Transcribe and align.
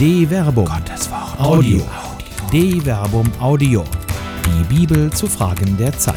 De 0.00 0.26
Verbum. 0.26 0.64
Gottes 0.64 1.10
Wort. 1.10 1.38
Audio. 1.38 1.82
De 2.50 2.80
Verbum 2.80 3.30
Audio. 3.38 3.84
Die 4.46 4.64
Bibel 4.74 5.12
zu 5.12 5.26
Fragen 5.26 5.76
der 5.76 5.92
Zeit. 5.92 6.16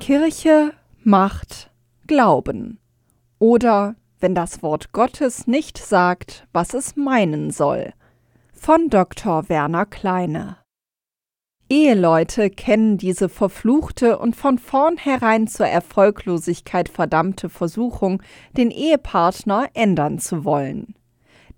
Kirche 0.00 0.72
macht 1.02 1.70
Glauben. 2.06 2.78
Oder 3.38 3.96
wenn 4.18 4.34
das 4.34 4.62
Wort 4.62 4.92
Gottes 4.92 5.46
nicht 5.46 5.76
sagt, 5.76 6.48
was 6.54 6.72
es 6.72 6.96
meinen 6.96 7.50
soll. 7.50 7.92
Von 8.54 8.88
Dr. 8.88 9.50
Werner 9.50 9.84
Kleine. 9.84 10.63
Eheleute 11.74 12.50
kennen 12.50 12.98
diese 12.98 13.28
verfluchte 13.28 14.20
und 14.20 14.36
von 14.36 14.58
vornherein 14.58 15.48
zur 15.48 15.66
Erfolglosigkeit 15.66 16.88
verdammte 16.88 17.48
Versuchung, 17.48 18.22
den 18.56 18.70
Ehepartner 18.70 19.70
ändern 19.74 20.20
zu 20.20 20.44
wollen. 20.44 20.94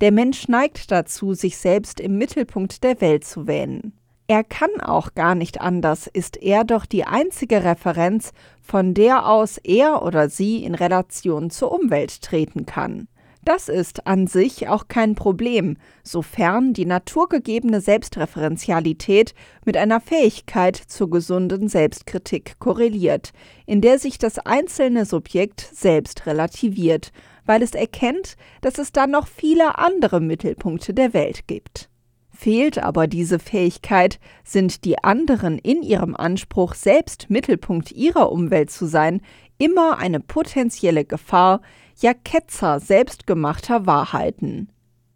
Der 0.01 0.11
Mensch 0.11 0.47
neigt 0.47 0.89
dazu, 0.89 1.35
sich 1.35 1.57
selbst 1.57 1.99
im 1.99 2.17
Mittelpunkt 2.17 2.83
der 2.83 2.99
Welt 2.99 3.25
zu 3.25 3.45
wähnen. 3.45 3.93
Er 4.25 4.43
kann 4.43 4.81
auch 4.81 5.13
gar 5.13 5.35
nicht 5.35 5.61
anders, 5.61 6.07
ist 6.07 6.41
er 6.41 6.63
doch 6.63 6.87
die 6.87 7.03
einzige 7.03 7.63
Referenz, 7.63 8.33
von 8.59 8.95
der 8.95 9.29
aus 9.29 9.59
er 9.59 10.01
oder 10.01 10.29
sie 10.29 10.63
in 10.63 10.73
Relation 10.73 11.51
zur 11.51 11.71
Umwelt 11.71 12.23
treten 12.23 12.65
kann. 12.65 13.07
Das 13.47 13.69
ist 13.69 14.07
an 14.07 14.27
sich 14.27 14.67
auch 14.67 14.89
kein 14.89 15.15
Problem, 15.15 15.77
sofern 16.03 16.73
die 16.73 16.85
naturgegebene 16.85 17.79
Selbstreferenzialität 17.79 19.33
mit 19.63 19.77
einer 19.77 20.01
Fähigkeit 20.01 20.75
zur 20.75 21.09
gesunden 21.09 21.69
Selbstkritik 21.69 22.59
korreliert, 22.59 23.31
in 23.65 23.79
der 23.79 23.99
sich 23.99 24.17
das 24.17 24.37
einzelne 24.37 25.05
Subjekt 25.05 25.61
selbst 25.61 26.25
relativiert, 26.25 27.13
weil 27.45 27.61
es 27.61 27.71
erkennt, 27.71 28.35
dass 28.59 28.79
es 28.79 28.91
dann 28.91 29.11
noch 29.11 29.27
viele 29.27 29.77
andere 29.77 30.19
Mittelpunkte 30.19 30.93
der 30.93 31.13
Welt 31.13 31.47
gibt. 31.47 31.87
Fehlt 32.29 32.77
aber 32.77 33.07
diese 33.07 33.39
Fähigkeit, 33.39 34.19
sind 34.43 34.83
die 34.83 35.01
anderen 35.01 35.57
in 35.57 35.83
ihrem 35.83 36.17
Anspruch, 36.17 36.73
selbst 36.73 37.29
Mittelpunkt 37.29 37.93
ihrer 37.93 38.29
Umwelt 38.29 38.71
zu 38.71 38.87
sein, 38.87 39.21
immer 39.57 39.99
eine 39.99 40.19
potenzielle 40.19 41.05
Gefahr, 41.05 41.61
ja 42.01 42.13
Ketzer 42.13 42.79
selbstgemachter 42.79 43.85
Wahrheiten. 43.85 44.69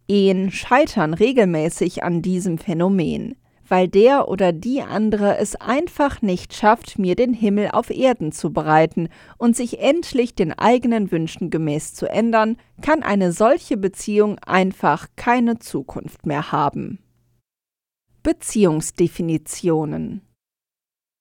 Ehen 0.08 0.50
scheitern 0.50 1.14
regelmäßig 1.14 2.02
an 2.02 2.22
diesem 2.22 2.58
Phänomen, 2.58 3.36
weil 3.68 3.88
der 3.88 4.28
oder 4.28 4.52
die 4.52 4.82
andere 4.82 5.38
es 5.38 5.56
einfach 5.56 6.20
nicht 6.20 6.52
schafft, 6.54 6.98
mir 6.98 7.14
den 7.14 7.32
Himmel 7.32 7.70
auf 7.72 7.90
Erden 7.90 8.32
zu 8.32 8.52
bereiten 8.52 9.08
und 9.38 9.56
sich 9.56 9.80
endlich 9.80 10.34
den 10.34 10.52
eigenen 10.52 11.10
Wünschen 11.12 11.50
gemäß 11.50 11.94
zu 11.94 12.10
ändern, 12.10 12.56
kann 12.82 13.02
eine 13.02 13.32
solche 13.32 13.76
Beziehung 13.76 14.38
einfach 14.40 15.06
keine 15.16 15.58
Zukunft 15.58 16.26
mehr 16.26 16.52
haben. 16.52 16.98
Beziehungsdefinitionen 18.22 20.20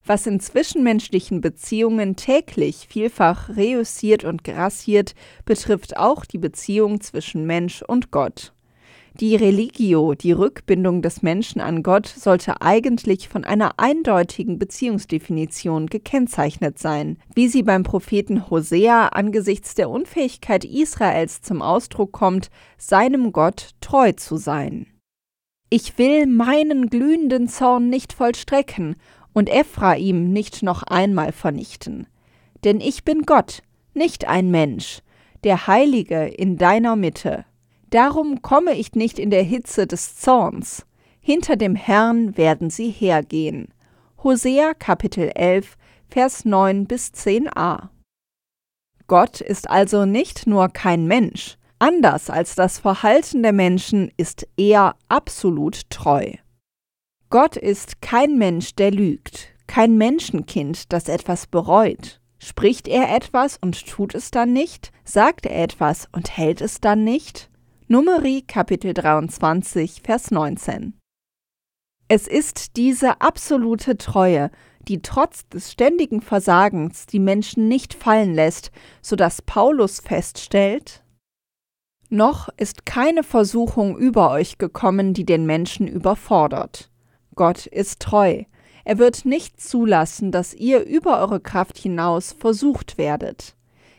was 0.06 0.28
in 0.28 0.40
zwischenmenschlichen 0.40 1.42
Beziehungen 1.42 2.16
täglich 2.16 2.88
vielfach 2.90 3.50
reüssiert 3.56 4.24
und 4.24 4.44
grassiert, 4.44 5.14
betrifft 5.46 5.98
auch 5.98 6.26
die 6.26 6.40
Beziehung 6.40 7.02
zwischen 7.02 7.46
Mensch 7.46 7.82
und 7.82 8.12
Gott. 8.12 8.54
Die 9.20 9.36
Religio, 9.36 10.16
die 10.16 10.32
Rückbindung 10.32 11.02
des 11.02 11.22
Menschen 11.22 11.60
an 11.60 11.84
Gott, 11.84 12.08
sollte 12.08 12.62
eigentlich 12.62 13.28
von 13.28 13.44
einer 13.44 13.74
eindeutigen 13.78 14.58
Beziehungsdefinition 14.58 15.88
gekennzeichnet 15.88 16.80
sein, 16.80 17.18
wie 17.36 17.50
sie 17.50 17.62
beim 17.62 17.84
Propheten 17.84 18.50
Hosea 18.50 19.10
angesichts 19.10 19.76
der 19.76 19.90
Unfähigkeit 19.90 20.64
Israels 20.64 21.42
zum 21.42 21.62
Ausdruck 21.62 22.14
kommt, 22.14 22.50
seinem 22.78 23.34
Gott 23.34 23.72
treu 23.82 24.14
zu 24.14 24.38
sein. 24.38 24.88
Ich 25.70 25.98
will 25.98 26.26
meinen 26.26 26.90
glühenden 26.90 27.48
Zorn 27.48 27.90
nicht 27.90 28.14
vollstrecken 28.14 28.96
und 29.34 29.50
Ephraim 29.50 30.32
nicht 30.32 30.64
noch 30.64 30.84
einmal 30.84 31.32
vernichten. 31.32 32.08
Denn 32.64 32.80
ich 32.80 33.04
bin 33.04 33.24
Gott, 33.24 33.64
nicht 33.94 34.28
ein 34.28 34.52
Mensch, 34.52 35.02
der 35.44 35.68
Heilige 35.68 36.26
in 36.26 36.58
deiner 36.58 36.96
Mitte. 36.96 37.46
Darum 37.90 38.42
komme 38.42 38.74
ich 38.74 38.94
nicht 38.94 39.20
in 39.20 39.32
der 39.32 39.44
Hitze 39.44 39.88
des 39.88 40.16
Zorns. 40.16 40.86
Hinter 41.20 41.56
dem 41.56 41.76
Herrn 41.76 42.38
werden 42.38 42.70
sie 42.70 42.90
hergehen. 42.90 43.74
Hosea 44.24 44.74
Kapitel 44.74 45.32
11, 45.36 45.78
Vers 46.10 46.46
9 46.46 46.86
bis 46.86 47.08
10a. 47.10 47.90
Gott 49.08 49.42
ist 49.42 49.70
also 49.70 50.06
nicht 50.06 50.48
nur 50.48 50.70
kein 50.70 51.06
Mensch, 51.06 51.58
anders 51.80 52.30
als 52.30 52.56
das 52.56 52.80
Verhalten 52.80 53.44
der 53.44 53.52
Menschen 53.52 54.12
ist 54.16 54.48
er 54.56 54.96
absolut 55.10 55.90
treu. 55.90 56.32
Gott 57.32 57.56
ist 57.56 58.02
kein 58.02 58.38
Mensch, 58.38 58.76
der 58.76 58.92
lügt, 58.92 59.54
kein 59.66 59.98
Menschenkind, 59.98 60.92
das 60.92 61.08
etwas 61.08 61.48
bereut. 61.48 62.20
Spricht 62.40 62.90
er 62.90 63.16
etwas 63.16 63.58
und 63.58 63.88
tut 63.88 64.14
es 64.16 64.32
dann 64.32 64.52
nicht? 64.52 64.92
Sagt 65.06 65.46
er 65.46 65.64
etwas 65.64 66.10
und 66.12 66.36
hält 66.36 66.60
es 66.60 66.82
dann 66.82 67.06
nicht? 67.06 67.50
Numeri 67.88 68.44
Kapitel 68.46 68.94
23, 68.94 70.02
Vers 70.04 70.32
19. 70.32 71.00
Es 72.10 72.28
ist 72.28 72.76
diese 72.76 73.22
absolute 73.22 73.96
Treue, 73.96 74.52
die 74.90 75.02
trotz 75.02 75.48
des 75.48 75.72
ständigen 75.72 76.20
Versagens 76.20 77.06
die 77.06 77.20
Menschen 77.20 77.70
nicht 77.70 77.94
fallen 77.94 78.34
lässt, 78.34 78.72
so 79.02 79.16
dass 79.16 79.42
Paulus 79.42 80.02
feststellt, 80.02 81.02
noch 82.10 82.50
ist 82.58 82.86
keine 82.86 83.24
Versuchung 83.24 83.98
über 83.98 84.32
euch 84.32 84.58
gekommen, 84.58 85.14
die 85.14 85.26
den 85.26 85.46
Menschen 85.46 85.88
überfordert. 85.88 86.91
Gott 87.36 87.66
ist 87.66 88.02
treu. 88.02 88.44
Er 88.84 88.98
wird 88.98 89.26
nicht 89.26 89.62
zulassen, 89.62 90.32
dass 90.32 90.54
ihr 90.54 90.86
über 90.86 91.20
eure 91.20 91.40
Kraft 91.40 91.78
hinaus 91.78 92.34
versucht 92.34 92.98
werdet. 92.98 93.56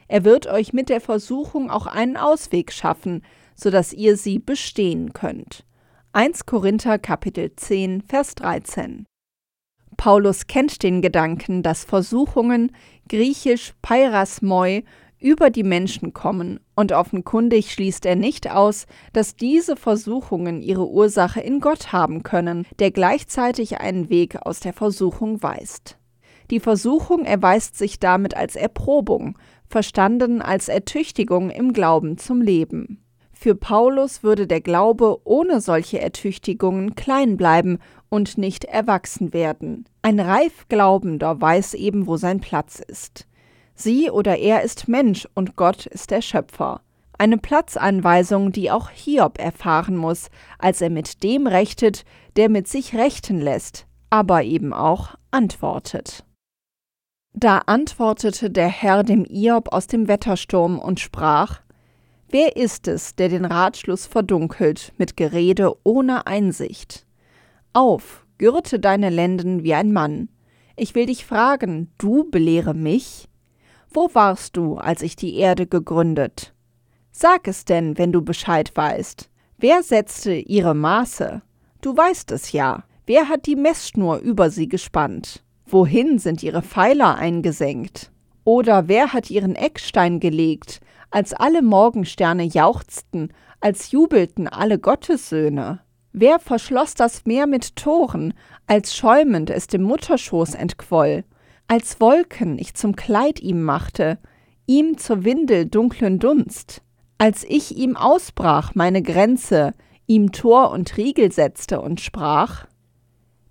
Er 0.08 0.24
wird 0.24 0.46
euch 0.46 0.72
mit 0.72 0.88
der 0.88 1.00
Versuchung 1.00 1.70
auch 1.70 1.86
einen 1.86 2.16
Ausweg 2.16 2.72
schaffen, 2.72 3.22
so 3.54 3.70
dass 3.70 3.92
ihr 3.92 4.16
sie 4.16 4.38
bestehen 4.38 5.12
könnt. 5.12 5.64
1 6.12 6.46
Korinther 6.46 6.98
Kapitel 6.98 7.54
10 7.56 8.02
Vers 8.02 8.34
13 8.34 9.06
Paulus 9.96 10.46
kennt 10.46 10.82
den 10.82 11.00
Gedanken, 11.00 11.62
dass 11.62 11.84
Versuchungen, 11.84 12.72
griechisch 13.08 13.74
Pairasmoi, 13.82 14.84
über 15.22 15.50
die 15.50 15.62
Menschen 15.62 16.12
kommen, 16.12 16.60
und 16.74 16.92
offenkundig 16.92 17.72
schließt 17.72 18.04
er 18.06 18.16
nicht 18.16 18.50
aus, 18.50 18.86
dass 19.12 19.36
diese 19.36 19.76
Versuchungen 19.76 20.60
ihre 20.60 20.88
Ursache 20.88 21.40
in 21.40 21.60
Gott 21.60 21.92
haben 21.92 22.22
können, 22.22 22.66
der 22.78 22.90
gleichzeitig 22.90 23.80
einen 23.80 24.10
Weg 24.10 24.36
aus 24.44 24.60
der 24.60 24.72
Versuchung 24.72 25.42
weist. 25.42 25.98
Die 26.50 26.60
Versuchung 26.60 27.24
erweist 27.24 27.78
sich 27.78 27.98
damit 27.98 28.36
als 28.36 28.56
Erprobung, 28.56 29.38
verstanden 29.68 30.42
als 30.42 30.68
Ertüchtigung 30.68 31.50
im 31.50 31.72
Glauben 31.72 32.18
zum 32.18 32.42
Leben. 32.42 33.02
Für 33.32 33.54
Paulus 33.54 34.22
würde 34.22 34.46
der 34.46 34.60
Glaube 34.60 35.18
ohne 35.24 35.60
solche 35.60 36.00
Ertüchtigungen 36.00 36.94
klein 36.94 37.36
bleiben 37.36 37.78
und 38.08 38.38
nicht 38.38 38.64
erwachsen 38.64 39.32
werden. 39.32 39.86
Ein 40.02 40.20
reif 40.20 40.68
Glaubender 40.68 41.40
weiß 41.40 41.74
eben, 41.74 42.06
wo 42.06 42.16
sein 42.16 42.40
Platz 42.40 42.80
ist. 42.86 43.26
Sie 43.74 44.10
oder 44.10 44.38
er 44.38 44.62
ist 44.62 44.88
Mensch 44.88 45.26
und 45.34 45.56
Gott 45.56 45.86
ist 45.86 46.10
der 46.10 46.22
Schöpfer. 46.22 46.80
Eine 47.18 47.38
Platzanweisung, 47.38 48.52
die 48.52 48.70
auch 48.70 48.90
Hiob 48.90 49.38
erfahren 49.38 49.96
muss, 49.96 50.28
als 50.58 50.80
er 50.80 50.90
mit 50.90 51.22
dem 51.22 51.46
rechtet, 51.46 52.04
der 52.36 52.48
mit 52.48 52.68
sich 52.68 52.94
rechten 52.94 53.40
lässt, 53.40 53.86
aber 54.10 54.42
eben 54.42 54.72
auch 54.72 55.14
antwortet. 55.30 56.24
Da 57.34 57.58
antwortete 57.58 58.50
der 58.50 58.68
Herr 58.68 59.04
dem 59.04 59.24
Hiob 59.24 59.72
aus 59.72 59.86
dem 59.86 60.08
Wettersturm 60.08 60.78
und 60.78 61.00
sprach: 61.00 61.60
Wer 62.28 62.56
ist 62.56 62.88
es, 62.88 63.14
der 63.14 63.28
den 63.28 63.44
Ratschluss 63.44 64.06
verdunkelt 64.06 64.92
mit 64.98 65.16
Gerede 65.16 65.74
ohne 65.84 66.26
Einsicht? 66.26 67.06
Auf, 67.72 68.26
gürte 68.38 68.80
deine 68.80 69.08
Lenden 69.08 69.62
wie 69.62 69.74
ein 69.74 69.92
Mann. 69.92 70.28
Ich 70.76 70.94
will 70.94 71.06
dich 71.06 71.24
fragen, 71.24 71.92
du 71.98 72.28
belehre 72.30 72.74
mich? 72.74 73.28
Wo 73.94 74.08
warst 74.14 74.56
du, 74.56 74.76
als 74.76 75.02
ich 75.02 75.16
die 75.16 75.36
Erde 75.36 75.66
gegründet? 75.66 76.54
Sag 77.10 77.46
es 77.46 77.66
denn, 77.66 77.98
wenn 77.98 78.10
du 78.10 78.22
Bescheid 78.22 78.72
weißt. 78.74 79.28
Wer 79.58 79.82
setzte 79.82 80.32
ihre 80.32 80.74
Maße? 80.74 81.42
Du 81.82 81.96
weißt 81.96 82.32
es 82.32 82.52
ja. 82.52 82.84
Wer 83.04 83.28
hat 83.28 83.44
die 83.44 83.56
Messschnur 83.56 84.18
über 84.18 84.50
sie 84.50 84.68
gespannt? 84.68 85.42
Wohin 85.66 86.18
sind 86.18 86.42
ihre 86.42 86.62
Pfeiler 86.62 87.16
eingesenkt? 87.16 88.10
Oder 88.44 88.88
wer 88.88 89.12
hat 89.12 89.30
ihren 89.30 89.56
Eckstein 89.56 90.20
gelegt, 90.20 90.80
als 91.10 91.34
alle 91.34 91.60
Morgensterne 91.60 92.44
jauchzten, 92.44 93.32
als 93.60 93.90
jubelten 93.90 94.48
alle 94.48 94.78
Gottessöhne? 94.78 95.80
Wer 96.12 96.38
verschloss 96.38 96.94
das 96.94 97.26
Meer 97.26 97.46
mit 97.46 97.76
Toren, 97.76 98.32
als 98.66 98.96
schäumend 98.96 99.50
es 99.50 99.66
dem 99.66 99.82
Mutterschoß 99.82 100.54
entquoll? 100.54 101.24
Als 101.72 102.02
Wolken 102.02 102.58
ich 102.58 102.74
zum 102.74 102.96
Kleid 102.96 103.40
ihm 103.40 103.62
machte, 103.62 104.18
ihm 104.66 104.98
zur 104.98 105.24
Windel 105.24 105.64
dunklen 105.64 106.18
Dunst, 106.18 106.82
Als 107.16 107.44
ich 107.44 107.78
ihm 107.78 107.96
ausbrach 107.96 108.74
meine 108.74 109.00
Grenze, 109.00 109.72
ihm 110.06 110.32
Tor 110.32 110.70
und 110.70 110.98
Riegel 110.98 111.32
setzte 111.32 111.80
und 111.80 112.02
sprach, 112.02 112.66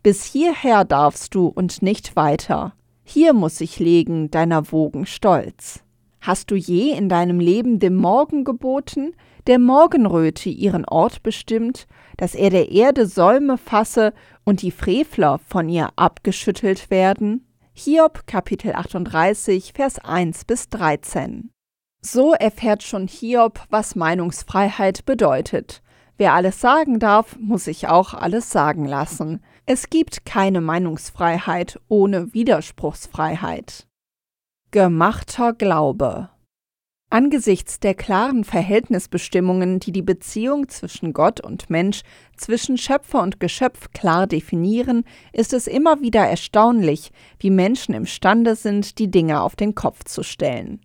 Bis 0.04 0.24
hierher 0.24 0.86
darfst 0.86 1.34
du 1.34 1.48
und 1.48 1.82
nicht 1.82 2.16
weiter, 2.16 2.76
hier 3.04 3.34
muss 3.34 3.60
ich 3.60 3.80
legen 3.80 4.30
deiner 4.30 4.72
Wogen 4.72 5.08
Stolz. 5.08 5.84
Hast 6.20 6.52
du 6.52 6.56
je 6.56 6.92
in 6.92 7.10
deinem 7.10 7.40
Leben 7.40 7.80
dem 7.80 7.96
Morgen 7.96 8.44
geboten, 8.44 9.16
der 9.48 9.58
Morgenröte 9.58 10.52
ihren 10.52 10.86
Ort 10.86 11.24
bestimmt, 11.24 11.88
dass 12.18 12.36
er 12.36 12.52
der 12.52 12.72
Erde 12.72 13.08
Säume 13.08 13.58
fasse 13.58 14.14
und 14.44 14.62
die 14.62 14.70
Frevler 14.70 15.40
von 15.40 15.68
ihr 15.70 15.90
abgeschüttelt 15.96 16.92
werden? 16.92 17.48
Hiob 17.84 18.28
Kapitel 18.28 18.76
38 18.76 19.74
Vers 19.74 19.98
1 19.98 20.46
bis 20.46 20.70
13. 20.70 21.50
So 22.00 22.34
erfährt 22.34 22.84
schon 22.84 23.08
Hiob, 23.08 23.60
was 23.72 23.96
Meinungsfreiheit 23.96 25.04
bedeutet. 25.08 25.82
Wer 26.16 26.34
alles 26.34 26.62
sagen 26.62 27.00
darf, 27.00 27.38
muss 27.40 27.64
sich 27.64 27.88
auch 27.88 28.14
alles 28.14 28.52
sagen 28.52 28.86
lassen. 28.86 29.44
Es 29.66 29.90
gibt 29.90 30.28
keine 30.28 30.62
Meinungsfreiheit 30.62 31.80
ohne 31.88 32.32
Widerspruchsfreiheit. 32.36 33.88
Gemachter 34.70 35.54
Glaube 35.54 36.30
Angesichts 37.14 37.82
der 37.82 37.94
klaren 37.94 38.46
Verhältnisbestimmungen, 38.46 39.82
die 39.82 39.92
die 39.92 40.02
Beziehung 40.02 40.70
zwischen 40.70 41.12
Gott 41.12 41.42
und 41.42 41.70
Mensch, 41.70 42.04
zwischen 42.38 42.78
Schöpfer 42.78 43.22
und 43.22 43.42
Geschöpf 43.42 43.92
klar 43.92 44.28
definieren, 44.28 45.04
ist 45.34 45.52
es 45.52 45.68
immer 45.68 46.00
wieder 46.00 46.26
erstaunlich, 46.26 47.12
wie 47.38 47.50
Menschen 47.50 47.94
imstande 47.94 48.56
sind, 48.56 48.98
die 48.98 49.12
Dinge 49.12 49.42
auf 49.42 49.58
den 49.58 49.76
Kopf 49.76 50.06
zu 50.06 50.24
stellen. 50.24 50.80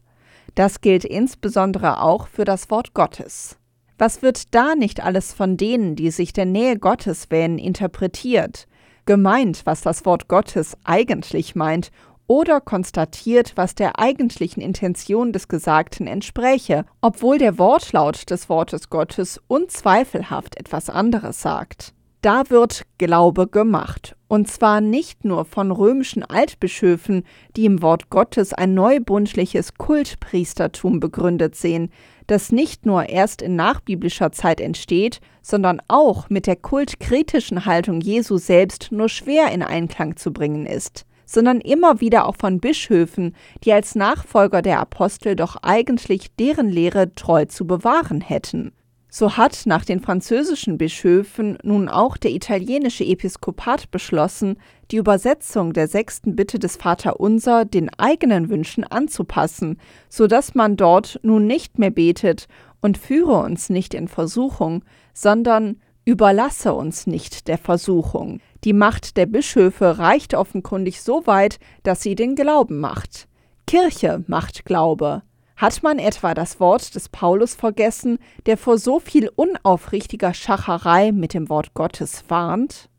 Das 0.56 0.81
gilt 0.81 1.05
insbesondere 1.05 2.02
auch 2.02 2.26
für 2.26 2.44
das 2.44 2.70
Wort 2.70 2.93
Gottes. 2.93 3.56
Was 3.96 4.20
wird 4.20 4.52
da 4.52 4.75
nicht 4.75 5.05
alles 5.05 5.32
von 5.32 5.56
denen, 5.56 5.94
die 5.94 6.11
sich 6.11 6.32
der 6.32 6.46
Nähe 6.46 6.76
Gottes 6.76 7.31
wähnen, 7.31 7.61
interpretiert? 7.61 8.67
Gemeint, 9.05 9.62
was 9.64 9.81
das 9.82 10.05
Wort 10.05 10.26
Gottes 10.26 10.76
eigentlich 10.82 11.55
meint 11.55 11.93
oder 12.26 12.61
konstatiert, 12.61 13.52
was 13.56 13.75
der 13.75 13.99
eigentlichen 13.99 14.62
Intention 14.62 15.32
des 15.32 15.49
Gesagten 15.49 16.06
entspräche, 16.06 16.84
obwohl 17.00 17.38
der 17.38 17.58
Wortlaut 17.58 18.31
des 18.31 18.49
Wortes 18.49 18.90
Gottes 18.90 19.40
unzweifelhaft 19.49 20.58
etwas 20.58 20.90
anderes 20.90 21.40
sagt. 21.40 21.93
Da 22.23 22.50
wird 22.50 22.82
Glaube 22.99 23.46
gemacht, 23.46 24.17
und 24.26 24.49
zwar 24.49 24.81
nicht 24.81 25.25
nur 25.25 25.44
von 25.44 25.70
römischen 25.70 26.25
Altbischöfen, 26.25 27.23
die 27.56 27.67
im 27.67 27.82
Wort 27.82 28.11
Gottes 28.11 28.52
ein 28.52 28.75
neubundliches 28.75 29.75
Kultpriestertum 29.75 30.99
begründet 30.99 31.55
sehen, 31.55 31.93
das 32.26 32.50
nicht 32.50 32.84
nur 32.84 33.08
erst 33.08 33.43
in 33.43 33.55
nachbiblischer 33.55 34.32
Zeit 34.32 34.61
entsteht, 34.61 35.20
sondern 35.40 35.81
auch 35.87 36.28
mit 36.28 36.49
der 36.49 36.56
kultkritischen 36.56 37.64
Haltung 37.64 38.00
Jesu 38.00 38.38
selbst 38.38 38.90
nur 38.90 39.08
schwer 39.08 39.52
in 39.52 39.62
Einklang 39.62 40.17
zu 40.17 40.32
bringen 40.32 40.67
ist 40.67 41.06
sondern 41.26 41.61
immer 41.61 42.00
wieder 42.00 42.26
auch 42.26 42.37
von 42.37 42.61
Bischöfen, 42.61 43.37
die 43.64 43.73
als 43.73 43.94
Nachfolger 43.94 44.62
der 44.62 44.81
Apostel 44.81 45.37
doch 45.37 45.56
eigentlich 45.62 46.34
deren 46.37 46.70
Lehre 46.70 47.14
treu 47.14 47.44
zu 47.44 47.67
bewahren 47.67 48.23
hätten. 48.23 48.73
So 49.08 49.37
hat 49.37 49.62
nach 49.64 49.84
den 49.84 50.00
französischen 50.00 50.78
Bischöfen 50.78 51.56
nun 51.62 51.88
auch 51.88 52.17
der 52.17 52.32
italienische 52.32 53.05
Episkopat 53.05 53.90
beschlossen, 53.90 54.58
die 54.90 54.96
Übersetzung 54.96 55.73
der 55.73 55.88
sechsten 55.88 56.37
Bitte 56.37 56.58
des 56.58 56.76
Vaterunser 56.76 57.64
den 57.64 57.88
eigenen 57.99 58.50
Wünschen 58.50 58.84
anzupassen, 58.84 59.78
so 60.08 60.26
dass 60.26 60.55
man 60.55 60.76
dort 60.76 61.19
nun 61.23 61.46
nicht 61.46 61.78
mehr 61.78 61.90
betet 61.90 62.46
und 62.82 62.99
führe 62.99 63.43
uns 63.43 63.70
nicht 63.70 63.94
in 63.94 64.08
Versuchung, 64.08 64.84
sondern 65.14 65.81
überlasse 66.05 66.75
uns 66.75 67.06
nicht 67.06 67.49
der 67.49 67.58
Versuchung. 67.58 68.40
Die 68.66 68.72
Macht 68.72 69.16
der 69.16 69.26
Bischöfe 69.26 70.00
reicht 70.00 70.34
offenkundig 70.34 71.00
so 71.00 71.24
weit, 71.28 71.60
dass 71.84 72.02
sie 72.02 72.16
den 72.16 72.34
Glauben 72.34 72.80
macht. 72.80 73.28
Kirche 73.68 74.24
macht 74.26 74.64
Glaube. 74.64 75.22
Hat 75.56 75.84
man 75.84 76.00
etwa 76.00 76.34
das 76.34 76.58
Wort 76.58 76.96
des 76.96 77.08
Paulus 77.08 77.54
vergessen, 77.54 78.18
der 78.46 78.56
vor 78.56 78.76
so 78.78 78.98
viel 78.98 79.30
unaufrichtiger 79.36 80.34
Schacherei 80.34 81.12
mit 81.12 81.32
dem 81.32 81.48
Wort 81.48 81.74
Gottes 81.74 82.24
warnt? 82.26 82.90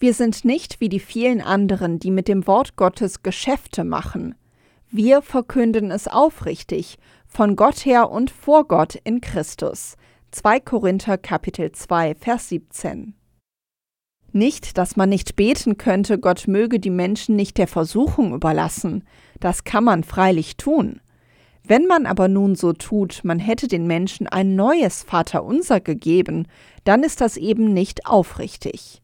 Wir 0.00 0.14
sind 0.14 0.44
nicht 0.44 0.80
wie 0.80 0.88
die 0.88 0.98
vielen 0.98 1.42
anderen, 1.42 2.00
die 2.00 2.10
mit 2.10 2.26
dem 2.26 2.48
Wort 2.48 2.74
Gottes 2.74 3.22
Geschäfte 3.22 3.84
machen. 3.84 4.34
Wir 4.90 5.22
verkünden 5.22 5.92
es 5.92 6.08
aufrichtig, 6.08 6.98
von 7.28 7.54
Gott 7.54 7.86
her 7.86 8.10
und 8.10 8.32
vor 8.32 8.66
Gott 8.66 8.96
in 9.04 9.20
Christus. 9.20 9.94
2 10.32 10.58
Korinther 10.58 11.18
Kapitel 11.18 11.70
2 11.70 12.16
Vers 12.16 12.48
17 12.48 13.14
nicht, 14.34 14.78
dass 14.78 14.96
man 14.96 15.08
nicht 15.08 15.36
beten 15.36 15.78
könnte, 15.78 16.18
Gott 16.18 16.48
möge 16.48 16.80
die 16.80 16.90
Menschen 16.90 17.36
nicht 17.36 17.58
der 17.58 17.68
Versuchung 17.68 18.34
überlassen. 18.34 19.04
Das 19.40 19.64
kann 19.64 19.84
man 19.84 20.04
freilich 20.04 20.56
tun. 20.56 21.00
Wenn 21.64 21.86
man 21.86 22.06
aber 22.06 22.28
nun 22.28 22.54
so 22.56 22.72
tut, 22.72 23.20
man 23.22 23.38
hätte 23.38 23.68
den 23.68 23.86
Menschen 23.86 24.26
ein 24.26 24.56
neues 24.56 25.02
Vaterunser 25.02 25.80
gegeben, 25.80 26.46
dann 26.84 27.02
ist 27.02 27.20
das 27.20 27.36
eben 27.36 27.72
nicht 27.72 28.06
aufrichtig. 28.06 29.02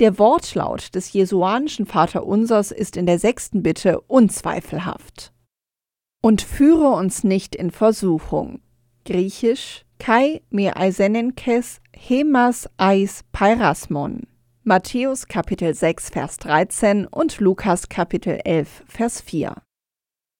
Der 0.00 0.18
Wortlaut 0.18 0.94
des 0.94 1.12
jesuanischen 1.12 1.86
Vaterunsers 1.86 2.72
ist 2.72 2.96
in 2.96 3.06
der 3.06 3.18
sechsten 3.18 3.62
Bitte 3.62 4.00
unzweifelhaft. 4.00 5.32
Und 6.22 6.42
führe 6.42 6.88
uns 6.88 7.24
nicht 7.24 7.54
in 7.54 7.70
Versuchung. 7.70 8.60
Griechisch 9.04 9.84
Kai 9.98 10.42
me 10.50 10.76
eisenenkes 10.76 11.80
hemas 11.92 12.68
eis 12.76 13.22
pairasmon. 13.30 14.26
Matthäus 14.64 15.26
Kapitel 15.26 15.74
6 15.74 16.10
Vers 16.10 16.36
13 16.36 17.08
und 17.08 17.40
Lukas 17.40 17.88
Kapitel 17.88 18.38
11 18.44 18.84
Vers 18.86 19.20
4. 19.20 19.56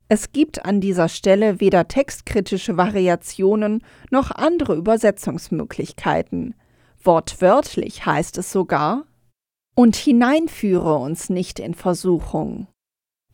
Es 0.06 0.30
gibt 0.30 0.64
an 0.64 0.80
dieser 0.80 1.08
Stelle 1.08 1.58
weder 1.58 1.88
textkritische 1.88 2.76
Variationen 2.76 3.82
noch 4.12 4.30
andere 4.30 4.76
Übersetzungsmöglichkeiten. 4.76 6.54
Wortwörtlich 7.02 8.06
heißt 8.06 8.38
es 8.38 8.52
sogar 8.52 9.06
Und 9.74 9.96
hineinführe 9.96 10.94
uns 10.98 11.28
nicht 11.28 11.58
in 11.58 11.74
Versuchung. 11.74 12.68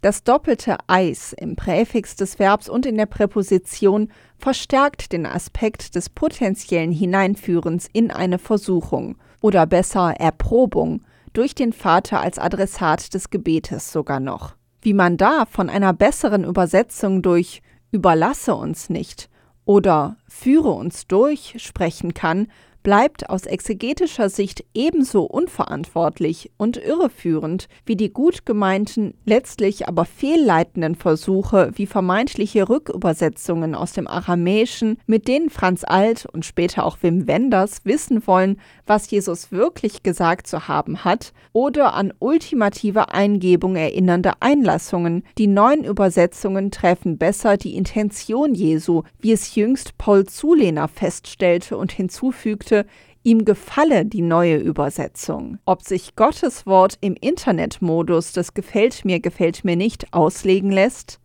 Das 0.01 0.25
doppelte 0.25 0.79
Eis 0.87 1.35
im 1.35 1.55
Präfix 1.55 2.17
des 2.17 2.39
Verbs 2.39 2.71
und 2.71 2.87
in 2.87 2.97
der 2.97 3.05
Präposition 3.05 4.11
verstärkt 4.39 5.13
den 5.13 5.27
Aspekt 5.27 5.97
des 5.97 6.09
potenziellen 6.09 6.93
Hineinführens 6.93 7.91
in 7.93 8.11
eine 8.11 8.39
Versuchung 8.39 9.19
oder 9.41 9.67
besser 9.67 10.15
Erprobung 10.19 11.03
durch 11.33 11.55
den 11.55 11.73
Vater 11.73 12.21
als 12.21 12.39
Adressat 12.39 13.15
des 13.15 13.31
Gebetes 13.31 13.93
sogar 13.93 14.21
noch. 14.21 14.55
Wie 14.81 14.95
man 14.95 15.17
da 15.17 15.45
von 15.51 15.69
einer 15.71 15.93
besseren 15.93 16.45
Übersetzung 16.45 17.23
durch 17.23 17.63
überlasse 17.91 18.55
uns 18.55 18.91
nicht 18.91 19.29
oder 19.65 20.17
führe 20.27 20.71
uns 20.71 21.07
durch 21.07 21.55
sprechen 21.59 22.15
kann, 22.15 22.49
bleibt 22.89 23.29
aus 23.29 23.45
exegetischer 23.45 24.31
Sicht 24.31 24.65
ebenso 24.73 25.25
unverantwortlich 25.25 26.51
und 26.57 26.79
irreführend 26.79 27.69
wie 27.85 27.97
die 27.97 28.11
gut 28.11 28.47
gemeinten, 28.47 29.13
letztlich 29.27 29.87
aber 29.87 30.07
fehlleitenden 30.07 30.95
Versuche 30.95 31.71
wie 31.75 31.85
vermeintliche 31.85 32.67
Rückübersetzungen 32.67 33.75
aus 33.75 33.93
dem 33.93 34.07
Aramäischen, 34.07 34.97
mit 35.07 35.29
denen 35.29 35.51
Franz 35.51 35.85
Alt 35.85 36.25
und 36.33 36.47
später 36.47 36.87
auch 36.87 36.97
Wim 37.03 37.27
Wenders 37.27 37.85
wissen 37.85 38.27
wollen, 38.27 38.59
was 38.87 39.11
Jesus 39.11 39.53
wirklich 39.53 40.03
gesagt 40.03 40.47
zu 40.47 40.67
haben 40.67 41.05
hat, 41.05 41.35
oder 41.53 41.93
an 41.93 42.15
ultimative 42.21 43.13
Eingebung 43.13 43.77
erinnernde 43.77 44.33
Einlassungen. 44.41 45.25
Die 45.37 45.47
neuen 45.47 45.85
Übersetzungen 45.85 46.71
treffen 46.71 47.19
besser 47.19 47.59
die 47.59 47.77
Intention 47.77 48.55
Jesu, 48.55 49.03
wie 49.19 49.33
es 49.33 49.55
jüngst 49.55 49.99
Paul 49.99 50.25
Zulehner 50.25 50.89
feststellte 50.89 51.77
und 51.77 51.93
hinzufügte, 51.93 52.78
ihm 53.23 53.45
gefalle 53.45 54.05
die 54.05 54.23
neue 54.23 54.57
Übersetzung. 54.57 55.59
Ob 55.65 55.83
sich 55.83 56.17
Gottes 56.17 56.67
Wort 56.67 56.99
im 57.01 57.15
Internetmodus 57.15 58.33
des 58.33 58.55
Gefällt 58.55 59.05
mir, 59.05 59.21
gefällt 59.21 59.65
mir 59.65 59.77
nicht 59.77 60.13
auslegen 60.13 60.71
lässt? 60.71 61.21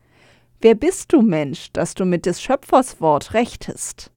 Wer 0.61 0.75
bist 0.75 1.11
du, 1.13 1.21
Mensch, 1.21 1.71
dass 1.73 1.93
du 1.93 2.05
mit 2.05 2.25
des 2.25 2.41
Schöpfers 2.41 3.01
Wort 3.01 3.33
rechtest? 3.33 4.11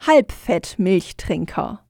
Halbfett-Milchtrinker. 0.00 1.86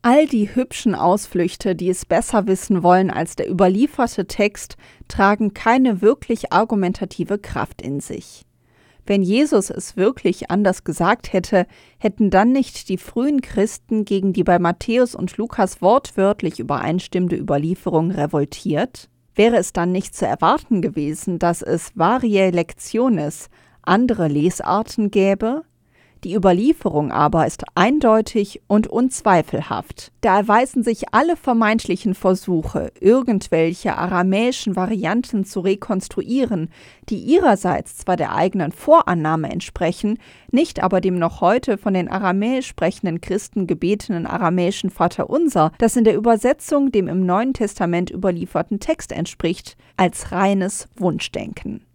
All 0.00 0.26
die 0.26 0.54
hübschen 0.54 0.94
Ausflüchte, 0.94 1.74
die 1.74 1.90
es 1.90 2.06
besser 2.06 2.46
wissen 2.46 2.82
wollen 2.82 3.10
als 3.10 3.36
der 3.36 3.50
überlieferte 3.50 4.26
Text, 4.26 4.76
tragen 5.08 5.52
keine 5.52 6.00
wirklich 6.00 6.52
argumentative 6.52 7.38
Kraft 7.38 7.82
in 7.82 8.00
sich. 8.00 8.46
Wenn 9.08 9.22
Jesus 9.22 9.70
es 9.70 9.96
wirklich 9.96 10.50
anders 10.50 10.84
gesagt 10.84 11.32
hätte, 11.32 11.66
hätten 11.96 12.28
dann 12.28 12.52
nicht 12.52 12.90
die 12.90 12.98
frühen 12.98 13.40
Christen 13.40 14.04
gegen 14.04 14.34
die 14.34 14.44
bei 14.44 14.58
Matthäus 14.58 15.14
und 15.14 15.38
Lukas 15.38 15.80
wortwörtlich 15.80 16.60
übereinstimmende 16.60 17.36
Überlieferung 17.36 18.10
revoltiert? 18.10 19.08
Wäre 19.34 19.56
es 19.56 19.72
dann 19.72 19.92
nicht 19.92 20.14
zu 20.14 20.26
erwarten 20.26 20.82
gewesen, 20.82 21.38
dass 21.38 21.62
es 21.62 21.92
variae 21.94 22.50
lectiones, 22.50 23.48
andere 23.80 24.28
Lesarten 24.28 25.10
gäbe? 25.10 25.62
Die 26.24 26.34
Überlieferung 26.34 27.12
aber 27.12 27.46
ist 27.46 27.64
eindeutig 27.76 28.60
und 28.66 28.88
unzweifelhaft. 28.88 30.10
Da 30.20 30.38
erweisen 30.38 30.82
sich 30.82 31.14
alle 31.14 31.36
vermeintlichen 31.36 32.14
Versuche, 32.14 32.92
irgendwelche 33.00 33.96
aramäischen 33.96 34.74
Varianten 34.74 35.44
zu 35.44 35.60
rekonstruieren, 35.60 36.70
die 37.08 37.18
ihrerseits 37.18 37.98
zwar 37.98 38.16
der 38.16 38.34
eigenen 38.34 38.72
Vorannahme 38.72 39.50
entsprechen, 39.50 40.18
nicht 40.50 40.82
aber 40.82 41.00
dem 41.00 41.18
noch 41.18 41.40
heute 41.40 41.78
von 41.78 41.94
den 41.94 42.08
aramäisch 42.08 42.66
sprechenden 42.66 43.20
Christen 43.20 43.68
gebetenen 43.68 44.26
aramäischen 44.26 44.90
Vaterunser, 44.90 45.72
das 45.78 45.96
in 45.96 46.04
der 46.04 46.16
Übersetzung 46.16 46.90
dem 46.90 47.06
im 47.06 47.24
Neuen 47.26 47.52
Testament 47.52 48.10
überlieferten 48.10 48.80
Text 48.80 49.12
entspricht, 49.12 49.76
als 49.96 50.32
reines 50.32 50.88
Wunschdenken. 50.96 51.87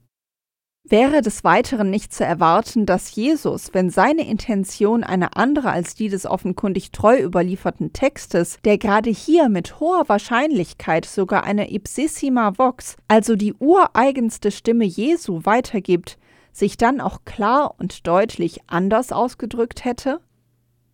Wäre 0.85 1.21
des 1.21 1.45
Weiteren 1.45 1.89
nicht 1.89 2.13
zu 2.13 2.25
erwarten, 2.25 2.85
dass 2.85 3.15
Jesus, 3.15 3.73
wenn 3.73 3.89
seine 3.89 4.27
Intention 4.27 5.05
eine 5.05 5.37
andere 5.37 5.71
als 5.71 5.95
die 5.95 6.09
des 6.09 6.25
offenkundig 6.25 6.91
treu 6.91 7.21
überlieferten 7.21 7.93
Textes, 7.93 8.57
der 8.65 8.77
gerade 8.77 9.09
hier 9.09 9.47
mit 9.47 9.79
hoher 9.79 10.09
Wahrscheinlichkeit 10.09 11.05
sogar 11.05 11.45
eine 11.45 11.73
ipsissima 11.73 12.57
vox, 12.57 12.97
also 13.07 13.37
die 13.37 13.53
ureigenste 13.53 14.51
Stimme 14.51 14.83
Jesu 14.83 15.39
weitergibt, 15.45 16.17
sich 16.51 16.75
dann 16.75 16.99
auch 16.99 17.19
klar 17.23 17.75
und 17.77 18.05
deutlich 18.05 18.59
anders 18.67 19.13
ausgedrückt 19.13 19.85
hätte? 19.85 20.19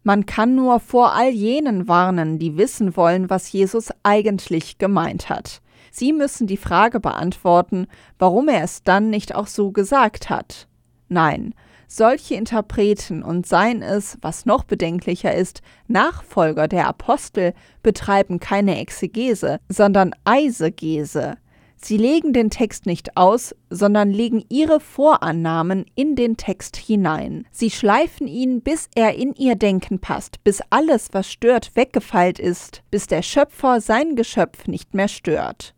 Man 0.04 0.28
kann 0.28 0.54
nur 0.54 0.80
vor 0.80 1.16
all 1.16 1.32
jenen 1.32 1.88
warnen, 1.88 2.38
die 2.38 2.58
wissen 2.58 2.96
wollen, 2.96 3.32
was 3.32 3.52
Jesus 3.52 3.90
eigentlich 4.04 4.78
gemeint 4.78 5.30
hat. 5.30 5.62
Sie 6.00 6.14
müssen 6.14 6.48
die 6.48 6.56
Frage 6.56 7.02
beantworten, 7.02 7.86
warum 8.20 8.48
er 8.48 8.64
es 8.64 8.84
dann 8.84 9.10
nicht 9.10 9.36
auch 9.36 9.48
so 9.48 9.72
gesagt 9.72 10.30
hat. 10.30 10.70
Nein, 11.10 11.54
solche 11.90 12.36
Interpreten 12.36 13.22
und 13.22 13.46
seien 13.46 13.82
es, 13.82 14.18
was 14.22 14.46
noch 14.46 14.64
bedenklicher 14.64 15.36
ist, 15.36 15.62
Nachfolger 15.90 16.70
der 16.70 16.88
Apostel 16.88 17.54
betreiben 17.84 18.40
keine 18.40 18.80
Exegese, 18.80 19.60
sondern 19.68 20.16
Eisegese. 20.24 21.36
Sie 21.76 21.98
legen 21.98 22.32
den 22.32 22.50
Text 22.50 22.86
nicht 22.86 23.18
aus, 23.18 23.54
sondern 23.70 24.12
legen 24.12 24.46
ihre 24.48 24.80
Vorannahmen 24.80 25.86
in 25.96 26.16
den 26.16 26.38
Text 26.38 26.78
hinein. 26.78 27.46
Sie 27.52 27.72
schleifen 27.72 28.28
ihn, 28.28 28.62
bis 28.62 28.88
er 28.96 29.16
in 29.16 29.34
ihr 29.34 29.56
Denken 29.56 30.00
passt, 30.00 30.42
bis 30.46 30.62
alles, 30.70 31.10
was 31.12 31.30
stört, 31.30 31.76
weggefeilt 31.76 32.40
ist, 32.40 32.84
bis 32.90 33.08
der 33.08 33.22
Schöpfer 33.22 33.82
sein 33.82 34.16
Geschöpf 34.16 34.66
nicht 34.68 34.94
mehr 34.94 35.10
stört. 35.10 35.76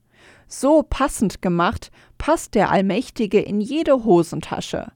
So 0.53 0.84
passend 0.84 1.41
gemacht, 1.41 1.91
passt 2.17 2.55
der 2.55 2.72
Allmächtige 2.72 3.39
in 3.39 3.62
jede 3.62 4.03
Hosentasche. 4.03 4.91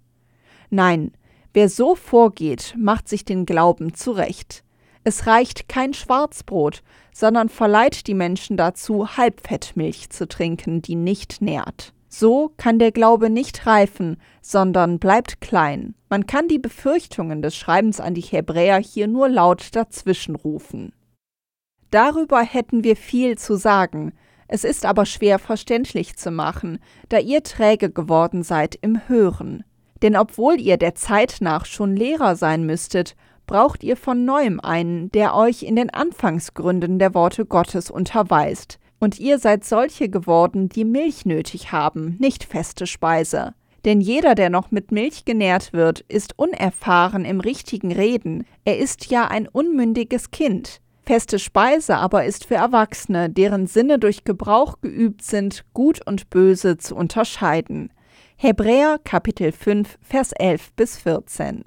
Nein, 0.69 1.13
wer 1.53 1.69
so 1.69 1.95
vorgeht, 1.95 2.75
macht 2.77 3.07
sich 3.07 3.23
den 3.23 3.45
Glauben 3.45 3.93
zurecht. 3.93 4.65
Es 5.05 5.27
reicht 5.27 5.69
kein 5.69 5.93
Schwarzbrot, 5.93 6.83
sondern 7.13 7.47
verleiht 7.47 8.07
die 8.07 8.15
Menschen 8.15 8.57
dazu, 8.57 9.15
Halbfettmilch 9.15 10.09
zu 10.09 10.27
trinken, 10.27 10.81
die 10.81 10.95
nicht 10.95 11.41
nährt. 11.41 11.93
So 12.09 12.51
kann 12.57 12.77
der 12.77 12.91
Glaube 12.91 13.29
nicht 13.29 13.65
reifen, 13.65 14.17
sondern 14.41 14.99
bleibt 14.99 15.39
klein. 15.39 15.95
Man 16.09 16.27
kann 16.27 16.49
die 16.49 16.59
Befürchtungen 16.59 17.41
des 17.41 17.55
Schreibens 17.55 18.01
an 18.01 18.13
die 18.13 18.21
Hebräer 18.21 18.79
hier 18.79 19.07
nur 19.07 19.29
laut 19.29 19.73
dazwischenrufen. 19.73 20.91
Darüber 21.91 22.41
hätten 22.41 22.83
wir 22.83 22.97
viel 22.97 23.37
zu 23.37 23.55
sagen, 23.55 24.11
es 24.47 24.63
ist 24.63 24.85
aber 24.85 25.05
schwer 25.05 25.39
verständlich 25.39 26.15
zu 26.17 26.31
machen, 26.31 26.79
da 27.09 27.19
ihr 27.19 27.43
träge 27.43 27.89
geworden 27.89 28.43
seid 28.43 28.77
im 28.81 29.07
Hören. 29.07 29.63
Denn 30.01 30.15
obwohl 30.15 30.59
ihr 30.59 30.77
der 30.77 30.95
Zeit 30.95 31.37
nach 31.39 31.65
schon 31.65 31.95
Lehrer 31.95 32.35
sein 32.35 32.65
müsstet, 32.65 33.15
braucht 33.47 33.83
ihr 33.83 33.97
von 33.97 34.25
neuem 34.25 34.59
einen, 34.59 35.11
der 35.11 35.35
euch 35.35 35.63
in 35.63 35.75
den 35.75 35.89
Anfangsgründen 35.89 36.99
der 36.99 37.13
Worte 37.13 37.45
Gottes 37.45 37.89
unterweist. 37.89 38.79
Und 38.99 39.19
ihr 39.19 39.39
seid 39.39 39.63
solche 39.63 40.09
geworden, 40.09 40.69
die 40.69 40.85
Milch 40.85 41.25
nötig 41.25 41.71
haben, 41.71 42.17
nicht 42.19 42.43
feste 42.43 42.87
Speise. 42.87 43.53
Denn 43.83 44.01
jeder, 44.01 44.33
der 44.33 44.49
noch 44.49 44.71
mit 44.71 44.91
Milch 44.91 45.25
genährt 45.25 45.71
wird, 45.73 45.99
ist 46.07 46.39
unerfahren 46.39 47.23
im 47.23 47.39
richtigen 47.39 47.91
Reden, 47.91 48.45
er 48.63 48.79
ist 48.79 49.11
ja 49.11 49.27
ein 49.27 49.47
unmündiges 49.47 50.31
Kind. 50.31 50.81
Feste 51.05 51.37
Speise 51.37 51.97
aber 51.97 52.25
ist 52.25 52.45
für 52.45 52.55
Erwachsene, 52.55 53.29
deren 53.29 53.67
Sinne 53.67 53.99
durch 53.99 54.23
Gebrauch 54.23 54.81
geübt 54.81 55.21
sind, 55.21 55.63
gut 55.73 56.05
und 56.05 56.31
böse 56.31 56.77
zu 56.77 56.95
unterscheiden. 56.95 57.93
Hebräer 58.37 58.99
Kapitel 59.03 59.51
5 59.51 59.99
Vers 60.01 60.31
11 60.31 60.73
bis 60.73 60.97
14 60.97 61.63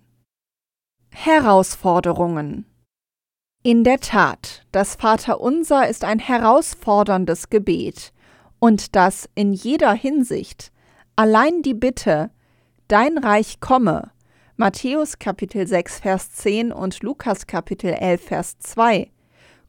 Herausforderungen 1.10 2.66
In 3.62 3.84
der 3.84 4.00
Tat, 4.00 4.66
das 4.72 4.96
Vaterunser 4.96 5.88
ist 5.88 6.04
ein 6.04 6.18
herausforderndes 6.18 7.48
Gebet, 7.48 8.12
und 8.58 8.96
das 8.96 9.28
in 9.36 9.52
jeder 9.52 9.92
Hinsicht. 9.92 10.72
Allein 11.14 11.62
die 11.62 11.74
Bitte, 11.74 12.30
Dein 12.88 13.18
Reich 13.18 13.60
komme, 13.60 14.10
Matthäus 14.56 15.18
Kapitel 15.18 15.66
6 15.66 16.00
Vers 16.00 16.32
10 16.32 16.72
und 16.72 17.02
Lukas 17.02 17.46
Kapitel 17.46 17.92
11 17.92 18.22
Vers 18.22 18.58
2, 18.58 19.10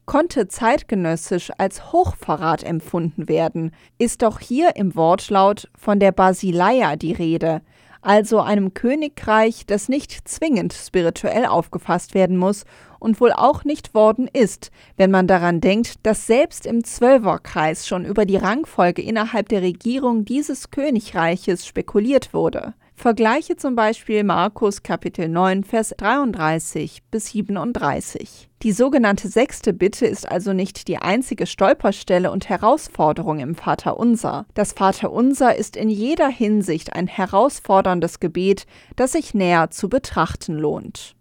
konnte 0.06 0.48
zeitgenössisch 0.48 1.50
als 1.58 1.92
Hochverrat 1.92 2.62
empfunden 2.64 3.28
werden, 3.28 3.72
ist 3.98 4.22
doch 4.22 4.40
hier 4.40 4.76
im 4.76 4.96
Wortlaut 4.96 5.68
von 5.76 6.00
der 6.00 6.12
Basileia 6.12 6.96
die 6.96 7.12
Rede, 7.12 7.62
also 8.02 8.40
einem 8.40 8.72
Königreich, 8.72 9.66
das 9.66 9.88
nicht 9.88 10.26
zwingend 10.26 10.72
spirituell 10.72 11.44
aufgefasst 11.44 12.14
werden 12.14 12.36
muss 12.36 12.64
und 12.98 13.20
wohl 13.20 13.32
auch 13.32 13.64
nicht 13.64 13.94
worden 13.94 14.28
ist, 14.32 14.70
wenn 14.96 15.10
man 15.10 15.26
daran 15.26 15.60
denkt, 15.60 16.06
dass 16.06 16.26
selbst 16.26 16.66
im 16.66 16.84
Zwölferkreis 16.84 17.86
schon 17.86 18.04
über 18.04 18.24
die 18.24 18.36
Rangfolge 18.36 19.02
innerhalb 19.02 19.48
der 19.48 19.62
Regierung 19.62 20.24
dieses 20.24 20.70
Königreiches 20.70 21.66
spekuliert 21.66 22.32
wurde. 22.32 22.74
Vergleiche 23.00 23.56
zum 23.56 23.76
Beispiel 23.76 24.24
Markus 24.24 24.82
Kapitel 24.82 25.26
9, 25.26 25.64
Vers 25.64 25.94
33 25.96 27.02
bis 27.10 27.28
37. 27.28 28.50
Die 28.62 28.72
sogenannte 28.72 29.28
sechste 29.28 29.72
Bitte 29.72 30.04
ist 30.04 30.30
also 30.30 30.52
nicht 30.52 30.86
die 30.86 30.98
einzige 30.98 31.46
Stolperstelle 31.46 32.30
und 32.30 32.50
Herausforderung 32.50 33.38
im 33.38 33.54
Vaterunser. 33.54 34.44
Das 34.52 34.74
Vaterunser 34.74 35.56
ist 35.56 35.78
in 35.78 35.88
jeder 35.88 36.28
Hinsicht 36.28 36.92
ein 36.92 37.06
herausforderndes 37.06 38.20
Gebet, 38.20 38.66
das 38.96 39.12
sich 39.12 39.32
näher 39.32 39.70
zu 39.70 39.88
betrachten 39.88 40.58
lohnt. 40.58 41.16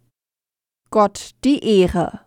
Gott 0.91 1.29
die 1.45 1.63
Ehre. 1.63 2.19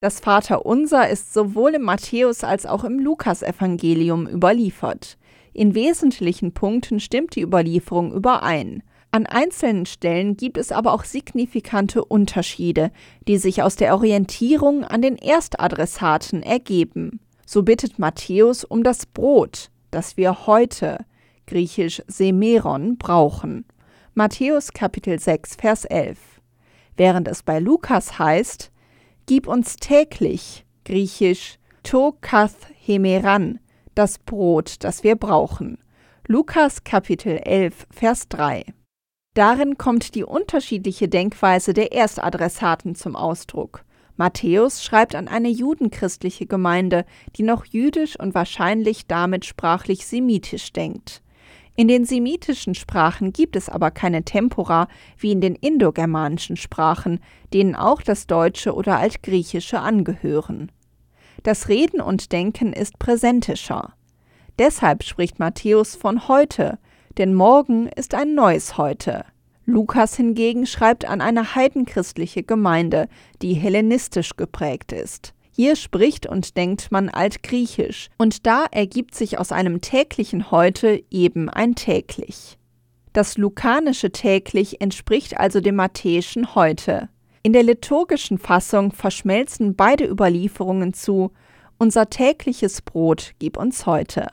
Das 0.00 0.20
Vaterunser 0.20 1.08
ist 1.08 1.34
sowohl 1.34 1.74
im 1.74 1.82
Matthäus 1.82 2.44
als 2.44 2.66
auch 2.66 2.84
im 2.84 3.00
Lukasevangelium 3.00 4.28
überliefert. 4.28 5.18
In 5.52 5.74
wesentlichen 5.74 6.54
Punkten 6.54 7.00
stimmt 7.00 7.34
die 7.34 7.42
Überlieferung 7.42 8.12
überein. 8.12 8.84
An 9.14 9.26
einzelnen 9.26 9.84
Stellen 9.84 10.38
gibt 10.38 10.56
es 10.56 10.72
aber 10.72 10.94
auch 10.94 11.04
signifikante 11.04 12.02
Unterschiede, 12.02 12.90
die 13.28 13.36
sich 13.36 13.62
aus 13.62 13.76
der 13.76 13.94
Orientierung 13.94 14.84
an 14.84 15.02
den 15.02 15.16
Erstadressaten 15.16 16.42
ergeben. 16.42 17.20
So 17.44 17.62
bittet 17.62 17.98
Matthäus 17.98 18.64
um 18.64 18.82
das 18.82 19.04
Brot, 19.04 19.70
das 19.90 20.16
wir 20.16 20.46
heute, 20.46 21.04
griechisch 21.46 22.02
Semeron, 22.06 22.96
brauchen. 22.96 23.66
Matthäus 24.14 24.72
Kapitel 24.72 25.18
6, 25.18 25.56
Vers 25.56 25.84
11. 25.84 26.18
Während 26.96 27.28
es 27.28 27.42
bei 27.42 27.58
Lukas 27.58 28.18
heißt, 28.18 28.72
Gib 29.26 29.46
uns 29.46 29.76
täglich, 29.76 30.64
griechisch 30.86 31.58
To 31.82 32.16
kath 32.22 32.56
hemeran, 32.80 33.60
das 33.94 34.18
Brot, 34.18 34.76
das 34.80 35.04
wir 35.04 35.16
brauchen. 35.16 35.76
Lukas 36.26 36.82
Kapitel 36.82 37.36
11, 37.44 37.86
Vers 37.90 38.28
3. 38.28 38.64
Darin 39.34 39.78
kommt 39.78 40.14
die 40.14 40.24
unterschiedliche 40.24 41.08
Denkweise 41.08 41.72
der 41.72 41.92
Erstadressaten 41.92 42.94
zum 42.94 43.16
Ausdruck. 43.16 43.84
Matthäus 44.16 44.84
schreibt 44.84 45.14
an 45.14 45.26
eine 45.26 45.48
judenchristliche 45.48 46.44
Gemeinde, 46.44 47.06
die 47.36 47.42
noch 47.42 47.64
jüdisch 47.64 48.18
und 48.18 48.34
wahrscheinlich 48.34 49.06
damit 49.06 49.46
sprachlich 49.46 50.06
semitisch 50.06 50.72
denkt. 50.74 51.22
In 51.76 51.88
den 51.88 52.04
semitischen 52.04 52.74
Sprachen 52.74 53.32
gibt 53.32 53.56
es 53.56 53.70
aber 53.70 53.90
keine 53.90 54.24
Tempora 54.24 54.88
wie 55.16 55.32
in 55.32 55.40
den 55.40 55.54
indogermanischen 55.54 56.58
Sprachen, 56.58 57.18
denen 57.54 57.74
auch 57.74 58.02
das 58.02 58.26
Deutsche 58.26 58.74
oder 58.74 58.98
Altgriechische 58.98 59.80
angehören. 59.80 60.70
Das 61.42 61.68
Reden 61.68 62.02
und 62.02 62.32
Denken 62.32 62.74
ist 62.74 62.98
präsentischer. 62.98 63.94
Deshalb 64.58 65.02
spricht 65.02 65.38
Matthäus 65.38 65.96
von 65.96 66.28
heute, 66.28 66.78
denn 67.18 67.34
morgen 67.34 67.88
ist 67.88 68.14
ein 68.14 68.34
neues 68.34 68.78
Heute. 68.78 69.24
Lukas 69.64 70.16
hingegen 70.16 70.66
schreibt 70.66 71.04
an 71.04 71.20
eine 71.20 71.54
heidenchristliche 71.54 72.42
Gemeinde, 72.42 73.08
die 73.42 73.54
hellenistisch 73.54 74.36
geprägt 74.36 74.92
ist. 74.92 75.34
Hier 75.54 75.76
spricht 75.76 76.26
und 76.26 76.56
denkt 76.56 76.90
man 76.90 77.08
altgriechisch, 77.08 78.08
und 78.18 78.46
da 78.46 78.64
ergibt 78.70 79.14
sich 79.14 79.38
aus 79.38 79.52
einem 79.52 79.80
täglichen 79.80 80.50
Heute 80.50 81.04
eben 81.10 81.48
ein 81.48 81.74
täglich. 81.74 82.58
Das 83.12 83.36
lukanische 83.36 84.10
täglich 84.10 84.80
entspricht 84.80 85.38
also 85.38 85.60
dem 85.60 85.76
matthäischen 85.76 86.54
Heute. 86.54 87.10
In 87.42 87.52
der 87.52 87.62
liturgischen 87.62 88.38
Fassung 88.38 88.92
verschmelzen 88.92 89.76
beide 89.76 90.06
Überlieferungen 90.06 90.94
zu 90.94 91.32
Unser 91.76 92.08
tägliches 92.08 92.80
Brot 92.80 93.32
gib 93.38 93.58
uns 93.58 93.84
heute. 93.84 94.28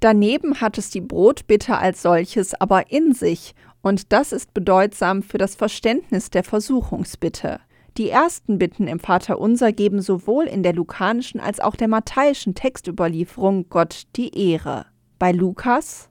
Daneben 0.00 0.60
hat 0.60 0.78
es 0.78 0.90
die 0.90 1.00
Brotbitte 1.00 1.76
als 1.76 2.02
solches 2.02 2.54
aber 2.54 2.90
in 2.90 3.12
sich, 3.12 3.54
und 3.80 4.12
das 4.12 4.32
ist 4.32 4.54
bedeutsam 4.54 5.22
für 5.22 5.38
das 5.38 5.54
Verständnis 5.54 6.30
der 6.30 6.44
Versuchungsbitte. 6.44 7.60
Die 7.96 8.10
ersten 8.10 8.58
Bitten 8.58 8.86
im 8.86 9.00
Vaterunser 9.00 9.72
geben 9.72 10.00
sowohl 10.00 10.44
in 10.44 10.62
der 10.62 10.72
lukanischen 10.72 11.40
als 11.40 11.58
auch 11.58 11.74
der 11.74 11.88
matthäischen 11.88 12.54
Textüberlieferung 12.54 13.68
Gott 13.70 14.02
die 14.14 14.36
Ehre. 14.38 14.86
Bei 15.18 15.32
Lukas 15.32 16.08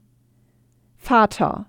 Vater, 0.97 1.67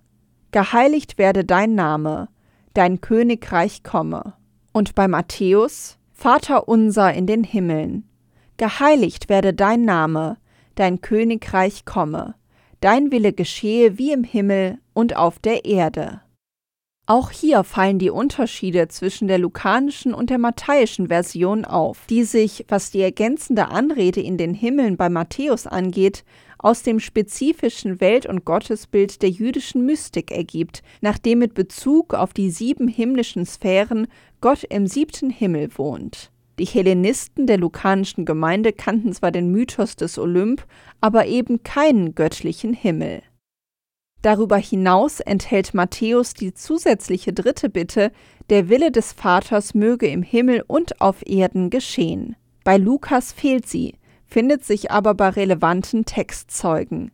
geheiligt 0.50 1.18
werde 1.18 1.44
dein 1.44 1.76
Name, 1.76 2.28
dein 2.74 3.00
Königreich 3.00 3.84
komme. 3.84 4.34
Und 4.72 4.96
bei 4.96 5.06
Matthäus 5.06 5.98
Vater 6.12 6.66
unser 6.66 7.14
in 7.14 7.28
den 7.28 7.44
Himmeln, 7.44 8.08
geheiligt 8.56 9.28
werde 9.28 9.54
dein 9.54 9.84
Name, 9.84 10.36
dein 10.78 11.00
Königreich 11.00 11.84
komme, 11.84 12.34
dein 12.80 13.10
Wille 13.10 13.32
geschehe 13.32 13.98
wie 13.98 14.12
im 14.12 14.24
Himmel 14.24 14.78
und 14.94 15.16
auf 15.16 15.38
der 15.38 15.64
Erde. 15.64 16.20
Auch 17.06 17.30
hier 17.30 17.64
fallen 17.64 17.98
die 17.98 18.10
Unterschiede 18.10 18.86
zwischen 18.88 19.28
der 19.28 19.38
lukanischen 19.38 20.12
und 20.12 20.28
der 20.28 20.36
matthäischen 20.36 21.08
Version 21.08 21.64
auf, 21.64 22.04
die 22.10 22.22
sich, 22.22 22.66
was 22.68 22.90
die 22.90 23.00
ergänzende 23.00 23.68
Anrede 23.68 24.20
in 24.20 24.36
den 24.36 24.52
Himmeln 24.52 24.98
bei 24.98 25.08
Matthäus 25.08 25.66
angeht, 25.66 26.22
aus 26.58 26.82
dem 26.82 27.00
spezifischen 27.00 28.02
Welt- 28.02 28.26
und 28.26 28.44
Gottesbild 28.44 29.22
der 29.22 29.30
jüdischen 29.30 29.86
Mystik 29.86 30.30
ergibt, 30.30 30.82
nachdem 31.00 31.38
mit 31.38 31.54
Bezug 31.54 32.12
auf 32.12 32.34
die 32.34 32.50
sieben 32.50 32.88
himmlischen 32.88 33.46
Sphären 33.46 34.06
Gott 34.42 34.64
im 34.64 34.86
siebten 34.86 35.30
Himmel 35.30 35.70
wohnt. 35.78 36.30
Die 36.58 36.64
Hellenisten 36.64 37.46
der 37.46 37.58
lukanischen 37.58 38.24
Gemeinde 38.24 38.72
kannten 38.72 39.12
zwar 39.12 39.30
den 39.30 39.50
Mythos 39.50 39.94
des 39.94 40.18
Olymp, 40.18 40.66
aber 41.00 41.26
eben 41.26 41.62
keinen 41.62 42.14
göttlichen 42.14 42.72
Himmel. 42.72 43.22
Darüber 44.22 44.56
hinaus 44.56 45.20
enthält 45.20 45.74
Matthäus 45.74 46.34
die 46.34 46.52
zusätzliche 46.52 47.32
dritte 47.32 47.68
Bitte, 47.68 48.10
der 48.50 48.68
Wille 48.68 48.90
des 48.90 49.12
Vaters 49.12 49.74
möge 49.74 50.08
im 50.08 50.22
Himmel 50.22 50.64
und 50.66 51.00
auf 51.00 51.24
Erden 51.24 51.70
geschehen. 51.70 52.34
Bei 52.64 52.76
Lukas 52.76 53.32
fehlt 53.32 53.68
sie, 53.68 53.94
findet 54.26 54.64
sich 54.64 54.90
aber 54.90 55.14
bei 55.14 55.28
relevanten 55.28 56.04
Textzeugen. 56.04 57.12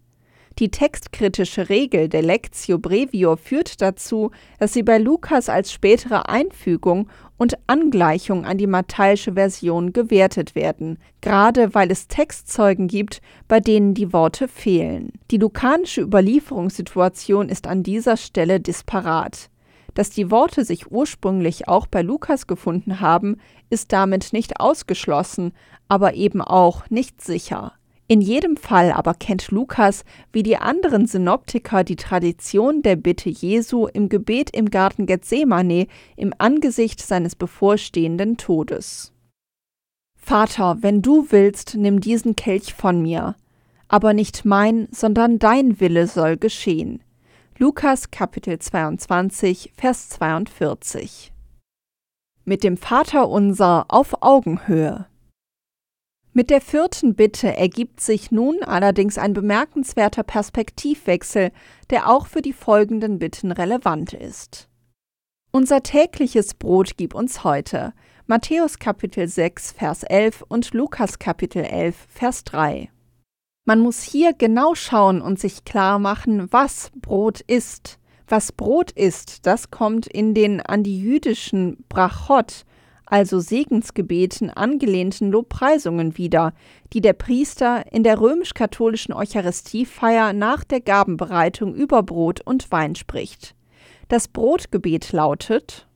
Die 0.60 0.70
textkritische 0.70 1.68
Regel 1.68 2.08
der 2.08 2.22
Lectio 2.22 2.78
Brevior 2.78 3.36
führt 3.36 3.82
dazu, 3.82 4.30
dass 4.60 4.72
sie 4.72 4.84
bei 4.84 4.98
Lukas 4.98 5.48
als 5.48 5.72
spätere 5.72 6.28
Einfügung 6.28 7.08
und 7.36 7.58
Angleichung 7.66 8.44
an 8.44 8.56
die 8.56 8.68
matthäische 8.68 9.32
Version 9.32 9.92
gewertet 9.92 10.54
werden, 10.54 10.98
gerade 11.22 11.74
weil 11.74 11.90
es 11.90 12.06
Textzeugen 12.06 12.86
gibt, 12.86 13.20
bei 13.48 13.58
denen 13.58 13.94
die 13.94 14.12
Worte 14.12 14.46
fehlen. 14.46 15.12
Die 15.32 15.38
lukanische 15.38 16.02
Überlieferungssituation 16.02 17.48
ist 17.48 17.66
an 17.66 17.82
dieser 17.82 18.16
Stelle 18.16 18.60
disparat. 18.60 19.50
Dass 19.94 20.10
die 20.10 20.30
Worte 20.30 20.64
sich 20.64 20.90
ursprünglich 20.92 21.66
auch 21.66 21.88
bei 21.88 22.02
Lukas 22.02 22.46
gefunden 22.46 23.00
haben, 23.00 23.38
ist 23.70 23.92
damit 23.92 24.32
nicht 24.32 24.60
ausgeschlossen, 24.60 25.52
aber 25.88 26.14
eben 26.14 26.40
auch 26.40 26.88
nicht 26.90 27.20
sicher. 27.20 27.72
In 28.06 28.20
jedem 28.20 28.58
Fall 28.58 28.92
aber 28.92 29.14
kennt 29.14 29.50
Lukas 29.50 30.04
wie 30.30 30.42
die 30.42 30.58
anderen 30.58 31.06
Synoptiker 31.06 31.84
die 31.84 31.96
Tradition 31.96 32.82
der 32.82 32.96
Bitte 32.96 33.30
Jesu 33.30 33.86
im 33.86 34.10
Gebet 34.10 34.50
im 34.50 34.70
Garten 34.70 35.06
Gethsemane 35.06 35.86
im 36.16 36.34
Angesicht 36.36 37.00
seines 37.00 37.34
bevorstehenden 37.34 38.36
Todes. 38.36 39.12
Vater, 40.16 40.78
wenn 40.80 41.00
du 41.00 41.26
willst, 41.30 41.76
nimm 41.76 42.00
diesen 42.00 42.36
Kelch 42.36 42.74
von 42.74 43.00
mir, 43.00 43.36
aber 43.88 44.12
nicht 44.12 44.44
mein, 44.44 44.88
sondern 44.90 45.38
dein 45.38 45.80
Wille 45.80 46.06
soll 46.06 46.36
geschehen. 46.36 47.02
Lukas 47.58 48.10
Kapitel 48.10 48.58
22, 48.58 49.72
Vers 49.76 50.10
42. 50.10 51.32
Mit 52.44 52.64
dem 52.64 52.76
Vater 52.76 53.28
unser 53.28 53.86
auf 53.88 54.22
Augenhöhe. 54.22 55.06
Mit 56.36 56.50
der 56.50 56.60
vierten 56.60 57.14
Bitte 57.14 57.56
ergibt 57.56 58.00
sich 58.00 58.32
nun 58.32 58.64
allerdings 58.64 59.18
ein 59.18 59.34
bemerkenswerter 59.34 60.24
Perspektivwechsel, 60.24 61.52
der 61.90 62.10
auch 62.10 62.26
für 62.26 62.42
die 62.42 62.52
folgenden 62.52 63.20
Bitten 63.20 63.52
relevant 63.52 64.14
ist. 64.14 64.68
Unser 65.52 65.84
tägliches 65.84 66.54
Brot 66.54 66.96
gib 66.96 67.14
uns 67.14 67.44
heute. 67.44 67.92
Matthäus 68.26 68.80
Kapitel 68.80 69.28
6, 69.28 69.70
Vers 69.70 70.02
11 70.02 70.42
und 70.48 70.74
Lukas 70.74 71.20
Kapitel 71.20 71.62
11, 71.62 71.94
Vers 72.08 72.42
3. 72.42 72.90
Man 73.64 73.78
muss 73.78 74.02
hier 74.02 74.32
genau 74.32 74.74
schauen 74.74 75.22
und 75.22 75.38
sich 75.38 75.64
klar 75.64 76.00
machen, 76.00 76.48
was 76.50 76.90
Brot 76.96 77.42
ist. 77.42 78.00
Was 78.26 78.50
Brot 78.50 78.90
ist, 78.90 79.46
das 79.46 79.70
kommt 79.70 80.08
in 80.08 80.34
den 80.34 80.60
an 80.60 80.82
die 80.82 80.98
jüdischen 80.98 81.84
Brachot, 81.88 82.64
also 83.06 83.40
Segensgebeten 83.40 84.50
angelehnten 84.50 85.30
Lobpreisungen 85.30 86.16
wieder, 86.16 86.52
die 86.92 87.00
der 87.00 87.12
Priester 87.12 87.92
in 87.92 88.02
der 88.02 88.20
römisch-katholischen 88.20 89.12
Eucharistiefeier 89.12 90.32
nach 90.32 90.64
der 90.64 90.80
Gabenbereitung 90.80 91.74
über 91.74 92.02
Brot 92.02 92.40
und 92.40 92.70
Wein 92.72 92.94
spricht. 92.94 93.54
Das 94.08 94.28
Brotgebet 94.28 95.12
lautet 95.12 95.88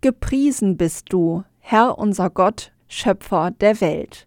Gepriesen 0.00 0.76
bist 0.76 1.06
du, 1.12 1.44
Herr 1.60 1.98
unser 1.98 2.28
Gott, 2.28 2.72
Schöpfer 2.88 3.50
der 3.50 3.80
Welt. 3.80 4.26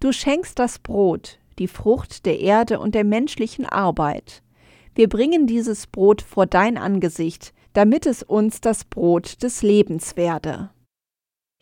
Du 0.00 0.12
schenkst 0.12 0.58
das 0.58 0.78
Brot, 0.78 1.38
die 1.58 1.68
Frucht 1.68 2.26
der 2.26 2.40
Erde 2.40 2.78
und 2.78 2.94
der 2.94 3.04
menschlichen 3.04 3.64
Arbeit. 3.64 4.42
Wir 4.94 5.08
bringen 5.08 5.46
dieses 5.46 5.86
Brot 5.86 6.20
vor 6.20 6.46
dein 6.46 6.76
Angesicht, 6.76 7.54
damit 7.72 8.06
es 8.06 8.22
uns 8.22 8.60
das 8.60 8.84
Brot 8.84 9.42
des 9.42 9.62
Lebens 9.62 10.16
werde. 10.16 10.70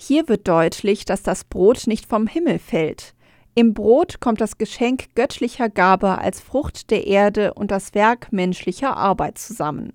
Hier 0.05 0.29
wird 0.29 0.49
deutlich, 0.49 1.05
dass 1.05 1.23
das 1.23 1.45
Brot 1.45 1.87
nicht 1.87 2.07
vom 2.07 2.27
Himmel 2.27 2.59
fällt. 2.59 3.15
Im 3.55 3.73
Brot 3.73 4.19
kommt 4.19 4.41
das 4.41 4.59
Geschenk 4.59 5.15
göttlicher 5.15 5.69
Gabe 5.69 6.19
als 6.19 6.41
Frucht 6.41 6.91
der 6.91 7.07
Erde 7.07 7.55
und 7.55 7.71
das 7.71 7.95
Werk 7.95 8.33
menschlicher 8.33 8.97
Arbeit 8.97 9.39
zusammen. 9.39 9.93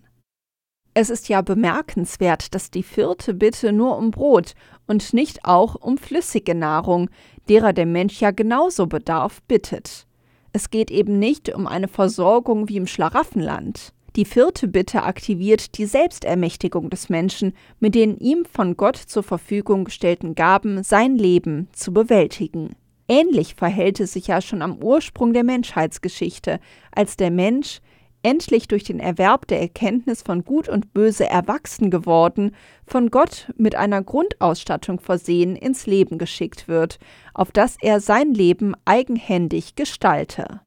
Es 0.93 1.10
ist 1.10 1.28
ja 1.28 1.41
bemerkenswert, 1.41 2.56
dass 2.56 2.72
die 2.72 2.84
vierte 2.84 3.34
Bitte 3.34 3.74
nur 3.74 3.98
um 3.98 4.12
Brot 4.12 4.54
und 4.88 5.13
nicht 5.13 5.43
auch 5.43 5.76
um 5.76 5.98
flüssige 5.98 6.56
Nahrung, 6.56 7.10
derer 7.50 7.74
der 7.74 7.86
Mensch 7.86 8.22
ja 8.22 8.32
genauso 8.32 8.88
bedarf, 8.88 9.41
bittet. 9.43 10.08
Es 10.54 10.70
geht 10.70 10.89
eben 10.89 11.20
nicht 11.20 11.54
um 11.54 11.67
eine 11.67 11.89
Versorgung 11.89 12.70
wie 12.70 12.78
im 12.78 12.88
Schlaraffenland. 12.88 13.91
Die 14.17 14.25
vierte 14.25 14.67
Bitte 14.67 15.03
aktiviert 15.03 15.77
die 15.77 15.86
Selbstermächtigung 15.86 16.89
des 16.89 17.08
Menschen, 17.08 17.53
mit 17.80 17.93
den 17.93 18.17
ihm 18.17 18.45
von 18.51 18.75
Gott 18.75 18.97
zur 18.97 19.21
Verfügung 19.21 19.86
gestellten 19.86 20.34
Gaben 20.34 20.82
sein 20.82 21.15
Leben 21.15 21.67
zu 21.71 21.93
bewältigen. 21.93 22.75
Ähnlich 23.08 23.53
verhält 23.53 23.99
es 23.99 24.13
sich 24.13 24.25
ja 24.25 24.41
schon 24.41 24.63
am 24.63 24.82
Ursprung 24.82 25.34
der 25.34 25.43
Menschheitsgeschichte, 25.43 26.60
als 26.91 27.15
der 27.15 27.30
Mensch, 27.30 27.80
endlich 28.23 28.67
durch 28.67 28.84
den 28.84 28.99
Erwerb 28.99 29.45
der 29.45 29.62
Erkenntnis 29.62 30.23
von 30.23 30.43
Gut 30.43 30.67
und 30.67 30.95
Böse 30.95 31.30
erwachsen 31.30 31.91
geworden, 31.91 32.56
von 32.88 33.12
Gott 33.12 33.53
mit 33.56 33.75
einer 33.75 34.01
Grundausstattung 34.01 34.99
versehen 34.99 35.56
ins 35.56 35.86
Leben 35.86 36.17
geschickt 36.17 36.67
wird, 36.67 36.97
auf 37.36 37.51
das 37.51 37.77
er 37.82 37.99
sein 37.99 38.34
Leben 38.34 38.73
eigenhändig 38.84 39.75
gestalte. 39.75 40.62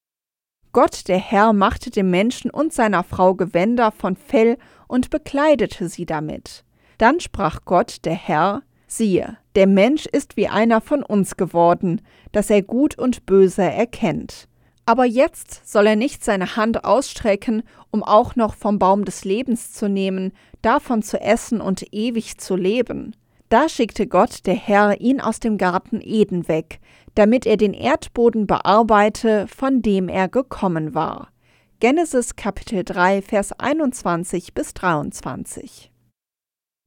Gott 0.72 1.08
der 1.08 1.18
Herr 1.18 1.52
machte 1.52 1.90
dem 1.90 2.10
Menschen 2.10 2.50
und 2.50 2.72
seiner 2.72 3.02
Frau 3.02 3.34
Gewänder 3.34 3.90
von 3.90 4.16
Fell 4.16 4.56
und 4.86 5.10
bekleidete 5.10 5.88
sie 5.88 6.06
damit. 6.06 6.64
Dann 6.98 7.18
sprach 7.18 7.60
Gott 7.64 8.04
der 8.04 8.14
Herr, 8.14 8.62
siehe, 8.86 9.36
der 9.54 9.66
Mensch 9.66 10.06
ist 10.06 10.36
wie 10.36 10.48
einer 10.48 10.80
von 10.80 11.02
uns 11.02 11.36
geworden, 11.36 12.00
dass 12.32 12.50
er 12.50 12.62
Gut 12.62 12.96
und 12.96 13.26
Böse 13.26 13.62
erkennt. 13.62 14.48
Aber 14.86 15.04
jetzt 15.04 15.70
soll 15.70 15.86
er 15.86 15.96
nicht 15.96 16.24
seine 16.24 16.56
Hand 16.56 16.84
ausstrecken, 16.84 17.62
um 17.90 18.02
auch 18.02 18.36
noch 18.36 18.54
vom 18.54 18.78
Baum 18.78 19.04
des 19.04 19.24
Lebens 19.24 19.72
zu 19.72 19.88
nehmen, 19.88 20.32
davon 20.62 21.02
zu 21.02 21.20
essen 21.20 21.60
und 21.60 21.92
ewig 21.92 22.38
zu 22.38 22.56
leben. 22.56 23.14
Da 23.50 23.68
schickte 23.68 24.06
Gott 24.06 24.46
der 24.46 24.54
Herr 24.54 25.00
ihn 25.00 25.20
aus 25.20 25.40
dem 25.40 25.58
Garten 25.58 26.00
Eden 26.00 26.46
weg, 26.46 26.78
damit 27.16 27.46
er 27.46 27.56
den 27.56 27.74
Erdboden 27.74 28.46
bearbeite, 28.46 29.48
von 29.48 29.82
dem 29.82 30.08
er 30.08 30.28
gekommen 30.28 30.94
war. 30.94 31.32
Genesis 31.80 32.36
Kapitel 32.36 32.84
3, 32.84 33.22
Vers 33.22 33.50
21 33.58 34.54
bis 34.54 34.72
23. 34.74 35.90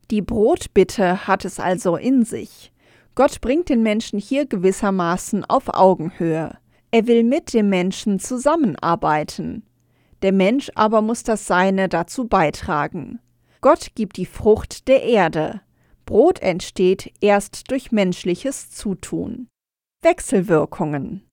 Die 0.10 0.22
Brotbitte 0.22 1.28
hat 1.28 1.44
es 1.44 1.60
also 1.60 1.98
in 1.98 2.24
sich. 2.24 2.72
Gott 3.14 3.42
bringt 3.42 3.68
den 3.68 3.84
Menschen 3.84 4.18
hier 4.18 4.46
gewissermaßen 4.46 5.44
auf 5.44 5.68
Augenhöhe. 5.68 6.58
Er 6.92 7.08
will 7.08 7.26
mit 7.26 7.54
dem 7.54 7.68
Menschen 7.68 8.20
zusammenarbeiten. 8.20 9.66
Der 10.22 10.32
Mensch 10.32 10.72
aber 10.76 11.02
muss 11.02 11.24
das 11.24 11.46
Seine 11.46 11.90
dazu 11.90 12.26
beitragen. 12.26 13.20
Gott 13.60 13.88
gibt 13.96 14.16
die 14.16 14.26
Frucht 14.26 14.88
der 14.88 15.04
Erde. 15.04 15.60
Brot 16.06 16.40
entsteht 16.42 17.14
erst 17.22 17.72
durch 17.72 17.92
menschliches 17.92 18.72
Zutun. 18.72 19.48
Wechselwirkungen. 20.02 21.28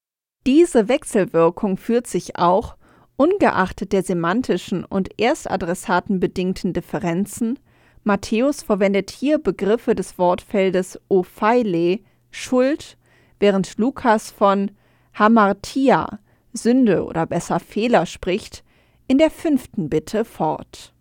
Diese 0.46 0.88
Wechselwirkung 0.88 1.76
führt 1.76 2.06
sich 2.06 2.36
auch, 2.36 2.76
ungeachtet 3.16 3.92
der 3.92 4.02
semantischen 4.02 4.84
und 4.84 5.20
erstadressatenbedingten 5.20 6.72
Differenzen, 6.72 7.58
Matthäus 8.02 8.62
verwendet 8.62 9.10
hier 9.10 9.38
Begriffe 9.38 9.94
des 9.94 10.18
Wortfeldes 10.18 10.98
Opheile, 11.08 12.00
Schuld, 12.30 12.96
während 13.38 13.76
Lukas 13.76 14.30
von 14.30 14.70
Hamartia, 15.12 16.20
Sünde 16.52 17.04
oder 17.04 17.26
besser 17.26 17.60
Fehler 17.60 18.06
spricht, 18.06 18.64
in 19.06 19.18
der 19.18 19.30
fünften 19.30 19.90
Bitte 19.90 20.24
fort. 20.24 20.94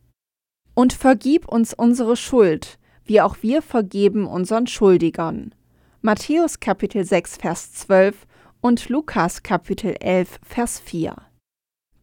Und 0.73 0.93
vergib 0.93 1.47
uns 1.47 1.73
unsere 1.73 2.17
Schuld, 2.17 2.78
wie 3.10 3.22
auch 3.22 3.38
wir 3.41 3.63
vergeben 3.63 4.28
unseren 4.28 4.67
Schuldigern. 4.67 5.56
Matthäus 6.02 6.60
Kapitel 6.60 7.04
6, 7.04 7.38
Vers 7.38 7.74
12 7.74 8.28
und 8.62 8.88
Lukas 8.88 9.41
Kapitel 9.41 9.95
11, 10.00 10.39
Vers 10.48 10.80
4. 10.80 11.15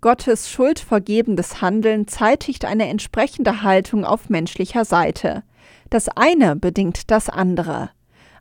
Gottes 0.00 0.50
schuldvergebendes 0.50 1.62
Handeln 1.62 2.08
zeitigt 2.08 2.64
eine 2.64 2.88
entsprechende 2.88 3.62
Haltung 3.62 4.04
auf 4.04 4.28
menschlicher 4.30 4.84
Seite. 4.84 5.44
Das 5.90 6.08
eine 6.08 6.56
bedingt 6.56 7.08
das 7.12 7.28
andere. 7.28 7.90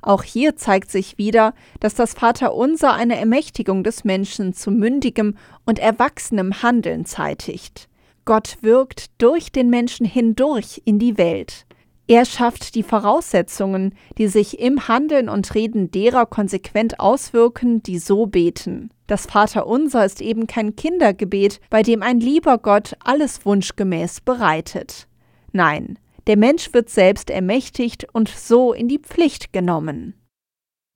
Auch 0.02 0.24
hier 0.24 0.56
zeigt 0.56 0.90
sich 0.90 1.20
wieder, 1.20 1.54
dass 1.80 1.94
das 1.94 2.16
Vaterunser 2.16 2.94
eine 2.94 3.20
Ermächtigung 3.20 3.84
des 3.84 4.04
Menschen 4.06 4.54
zu 4.54 4.72
mündigem 4.72 5.38
und 5.66 5.78
erwachsenem 5.78 6.64
Handeln 6.64 7.06
zeitigt. 7.06 7.90
Gott 8.26 8.58
wirkt 8.62 9.22
durch 9.22 9.52
den 9.52 9.70
Menschen 9.70 10.08
hindurch 10.08 10.82
in 10.84 10.98
die 10.98 11.20
Welt. 11.20 11.65
Er 12.08 12.26
schafft 12.26 12.76
die 12.76 12.84
Voraussetzungen, 12.84 13.96
die 14.20 14.28
sich 14.28 14.60
im 14.60 14.88
Handeln 14.88 15.28
und 15.28 15.56
Reden 15.56 15.90
derer 15.90 16.28
konsequent 16.28 17.00
auswirken, 17.00 17.82
die 17.82 17.98
so 17.98 18.28
beten. 18.28 18.92
Das 19.08 19.26
Vaterunser 19.26 20.06
ist 20.06 20.22
eben 20.22 20.46
kein 20.46 20.76
Kindergebet, 20.76 21.60
bei 21.70 21.82
dem 21.82 22.04
ein 22.04 22.20
lieber 22.20 22.60
Gott 22.60 22.96
alles 23.04 23.46
wunschgemäß 23.46 24.22
bereitet. 24.22 25.08
Nein, 25.52 25.98
der 26.28 26.38
Mensch 26.38 26.74
wird 26.74 26.90
selbst 26.90 27.32
ermächtigt 27.32 28.08
und 28.14 28.30
so 28.30 28.74
in 28.74 28.88
die 28.88 29.00
Pflicht 29.00 29.52
genommen. 29.52 30.14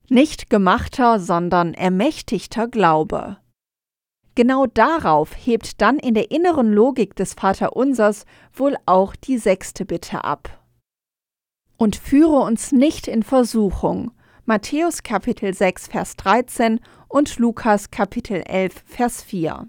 Nicht 0.08 0.50
gemachter, 0.50 1.18
sondern 1.18 1.74
ermächtigter 1.74 2.68
Glaube. 2.68 3.36
Genau 4.36 4.66
darauf 4.66 5.34
hebt 5.36 5.80
dann 5.80 5.98
in 5.98 6.14
der 6.14 6.30
inneren 6.30 6.72
Logik 6.72 7.16
des 7.16 7.34
Vaterunsers 7.34 8.26
wohl 8.52 8.76
auch 8.86 9.16
die 9.16 9.38
sechste 9.38 9.84
Bitte 9.84 10.24
ab. 10.24 10.59
Und 11.80 11.96
führe 11.96 12.40
uns 12.40 12.72
nicht 12.72 13.08
in 13.08 13.22
Versuchung. 13.22 14.10
Matthäus 14.44 15.02
Kapitel 15.02 15.54
6 15.54 15.86
Vers 15.86 16.14
13 16.16 16.78
und 17.08 17.38
Lukas 17.38 17.90
Kapitel 17.90 18.42
11 18.42 18.82
Vers 18.84 19.22
4. 19.22 19.66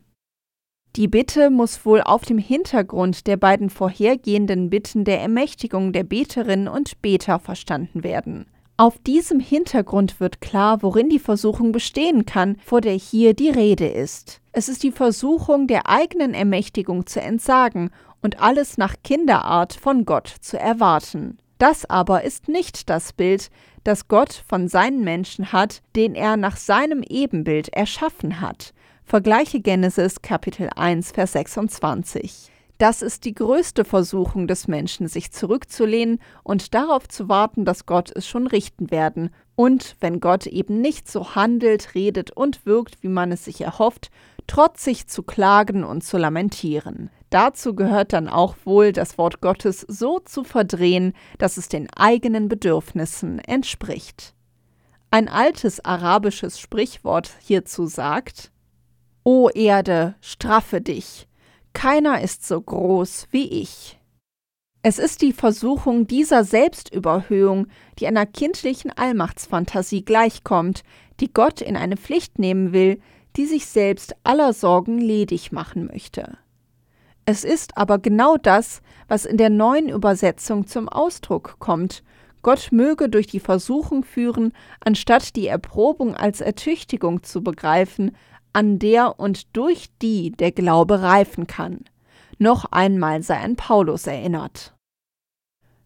Die 0.98 1.08
Bitte 1.08 1.50
muss 1.50 1.86
wohl 1.86 2.02
auf 2.02 2.24
dem 2.26 2.38
Hintergrund 2.38 3.28
der 3.28 3.38
beiden 3.38 3.70
vorhergehenden 3.70 4.70
Bitten 4.70 5.06
der 5.06 5.22
Ermächtigung 5.22 5.94
der 5.94 6.04
Beterinnen 6.04 6.68
und 6.68 7.02
Beter 7.02 7.40
verstanden 7.40 8.04
werden. 8.04 8.48
Auf 8.76 9.00
diesem 9.00 9.40
Hintergrund 9.40 10.20
wird 10.20 10.42
klar, 10.42 10.84
worin 10.84 11.08
die 11.08 11.18
Versuchung 11.18 11.72
bestehen 11.72 12.26
kann, 12.26 12.58
vor 12.66 12.82
der 12.82 12.96
hier 12.96 13.34
die 13.34 13.52
Rede 13.52 13.88
ist. 13.88 14.42
Es 14.52 14.68
ist 14.68 14.84
die 14.84 14.92
Versuchung, 14.92 15.66
der 15.66 15.88
eigenen 15.88 16.34
Ermächtigung 16.34 17.06
zu 17.06 17.22
entsagen 17.22 17.90
und 18.22 18.42
alles 18.42 18.78
nach 18.78 18.96
Kinderart 19.02 19.72
von 19.72 20.04
Gott 20.04 20.28
zu 20.28 20.60
erwarten. 20.60 21.38
Das 21.62 21.88
aber 21.88 22.24
ist 22.24 22.48
nicht 22.48 22.90
das 22.90 23.14
Bild, 23.14 23.52
das 23.84 24.08
Gott 24.08 24.44
von 24.48 24.68
seinen 24.68 25.04
Menschen 25.04 25.52
hat, 25.52 25.84
den 25.96 26.16
er 26.16 26.36
nach 26.36 26.58
seinem 26.58 27.04
Ebenbild 27.08 27.70
erschaffen 27.70 28.42
hat, 28.42 28.74
Vergleiche 29.04 29.60
Genesis 29.60 30.24
Kapitel 30.24 30.72
1, 30.76 31.12
Vers 31.12 31.34
26. 31.34 32.50
Das 32.80 33.04
ist 33.04 33.26
die 33.26 33.36
größte 33.36 33.86
Versuchung 33.86 34.48
des 34.48 34.68
Menschen, 34.68 35.08
sich 35.08 35.32
zurückzulehnen 35.32 36.18
und 36.42 36.74
darauf 36.74 37.08
zu 37.08 37.30
warten, 37.30 37.64
dass 37.64 37.86
Gott 37.86 38.10
es 38.10 38.28
schon 38.28 38.48
richten 38.48 38.90
werden. 38.90 39.30
Und 39.56 39.98
wenn 40.00 40.20
Gott 40.20 40.48
eben 40.48 40.82
nicht 40.82 41.12
so 41.12 41.36
handelt, 41.36 41.94
redet 41.94 42.32
und 42.32 42.66
wirkt, 42.66 43.04
wie 43.04 43.08
man 43.08 43.32
es 43.32 43.46
sich 43.46 43.62
erhofft, 43.62 44.10
trotzig 44.48 45.06
zu 45.06 45.22
klagen 45.22 45.84
und 45.84 46.04
zu 46.04 46.18
lamentieren. 46.18 47.12
Dazu 47.32 47.76
gehört 47.76 48.12
dann 48.12 48.28
auch 48.28 48.56
wohl, 48.66 48.92
das 48.92 49.18
Wort 49.18 49.40
Gottes 49.40 49.86
so 49.88 50.20
zu 50.20 50.44
verdrehen, 50.44 51.14
dass 51.40 51.56
es 51.56 51.70
den 51.70 51.90
eigenen 51.96 52.50
Bedürfnissen 52.50 53.40
entspricht. 53.40 54.36
Ein 55.12 55.30
altes 55.30 55.84
arabisches 55.84 56.60
Sprichwort 56.60 57.32
hierzu 57.40 57.88
sagt, 57.88 58.52
O 59.24 59.50
Erde, 59.50 60.16
straffe 60.20 60.82
dich, 60.82 61.28
keiner 61.74 62.22
ist 62.22 62.46
so 62.46 62.60
groß 62.60 63.28
wie 63.32 63.48
ich. 63.62 63.98
Es 64.84 65.00
ist 65.00 65.22
die 65.22 65.32
Versuchung 65.32 66.08
dieser 66.08 66.44
Selbstüberhöhung, 66.44 67.68
die 68.00 68.08
einer 68.08 68.26
kindlichen 68.26 68.92
Allmachtsfantasie 68.92 70.04
gleichkommt, 70.04 70.84
die 71.22 71.32
Gott 71.32 71.62
in 71.62 71.78
eine 71.78 71.96
Pflicht 71.96 72.40
nehmen 72.40 72.74
will, 72.74 73.00
die 73.38 73.46
sich 73.46 73.68
selbst 73.68 74.16
aller 74.24 74.52
Sorgen 74.52 74.98
ledig 74.98 75.54
machen 75.54 75.86
möchte. 75.86 76.38
Es 77.26 77.44
ist 77.44 77.78
aber 77.78 78.00
genau 78.00 78.38
das, 78.38 78.82
was 79.08 79.26
in 79.26 79.38
der 79.38 79.50
neuen 79.50 79.90
Übersetzung 79.90 80.68
zum 80.68 80.90
Ausdruck 80.90 81.58
kommt. 81.60 82.04
Gott 82.42 82.70
möge 82.72 83.10
durch 83.10 83.28
die 83.28 83.40
Versuchung 83.40 84.04
führen, 84.04 84.54
anstatt 84.80 85.36
die 85.36 85.48
Erprobung 85.48 86.16
als 86.16 86.42
Ertüchtigung 86.42 87.22
zu 87.24 87.44
begreifen, 87.44 88.16
an 88.54 88.80
der 88.80 89.20
und 89.20 89.56
durch 89.56 89.90
die 90.02 90.32
der 90.32 90.52
Glaube 90.52 91.02
reifen 91.02 91.48
kann. 91.48 91.86
Noch 92.40 92.66
einmal 92.72 93.22
sei 93.22 93.38
an 93.38 93.56
Paulus 93.56 94.08
erinnert. 94.08 94.74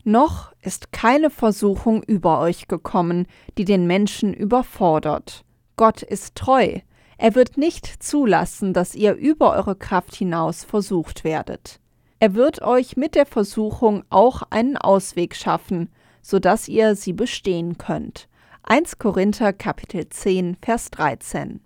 Noch 0.05 0.53
ist 0.61 0.91
keine 0.91 1.29
Versuchung 1.29 2.03
über 2.03 2.39
euch 2.39 2.67
gekommen, 2.67 3.27
die 3.57 3.65
den 3.65 3.87
Menschen 3.87 4.33
überfordert. 4.33 5.43
Gott 5.75 6.01
ist 6.03 6.35
treu, 6.35 6.79
er 7.17 7.35
wird 7.35 7.57
nicht 7.57 7.85
zulassen, 8.03 8.73
dass 8.73 8.95
ihr 8.95 9.13
über 9.15 9.53
eure 9.53 9.75
Kraft 9.75 10.15
hinaus 10.15 10.63
versucht 10.63 11.23
werdet. 11.23 11.79
Er 12.19 12.33
wird 12.33 12.61
euch 12.61 12.97
mit 12.97 13.15
der 13.15 13.25
Versuchung 13.25 14.03
auch 14.09 14.43
einen 14.49 14.77
Ausweg 14.77 15.35
schaffen, 15.35 15.89
so 16.21 16.39
dass 16.39 16.67
ihr 16.67 16.95
sie 16.95 17.13
bestehen 17.13 17.77
könnt. 17.77 18.27
1 18.63 18.97
Korinther 18.97 19.53
Kapitel 19.53 20.09
10 20.09 20.57
Vers 20.61 20.89
13 20.91 21.59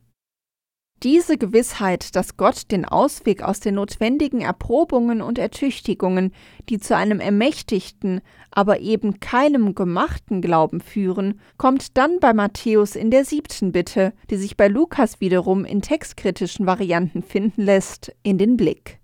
diese 1.04 1.38
Gewissheit, 1.38 2.16
dass 2.16 2.38
Gott 2.38 2.72
den 2.72 2.86
Ausweg 2.86 3.42
aus 3.42 3.60
den 3.60 3.76
notwendigen 3.76 4.42
Erprobungen 4.42 5.22
und 5.22 5.38
Ertüchtigungen, 5.38 6.34
die 6.70 6.80
zu 6.80 6.96
einem 6.96 7.20
ermächtigten, 7.20 8.22
aber 8.52 8.80
eben 8.80 9.20
keinem 9.20 9.76
gemachten 9.76 10.42
Glauben 10.42 10.82
führen, 10.82 11.40
kommt 11.58 11.98
dann 11.98 12.20
bei 12.20 12.34
Matthäus 12.34 12.96
in 12.96 13.12
der 13.12 13.26
siebten 13.26 13.72
Bitte, 13.72 14.14
die 14.30 14.38
sich 14.38 14.58
bei 14.58 14.68
Lukas 14.68 15.22
wiederum 15.22 15.66
in 15.66 15.82
textkritischen 15.82 16.66
Varianten 16.66 17.24
finden 17.24 17.62
lässt, 17.62 18.14
in 18.24 18.38
den 18.38 18.58
Blick. 18.58 19.00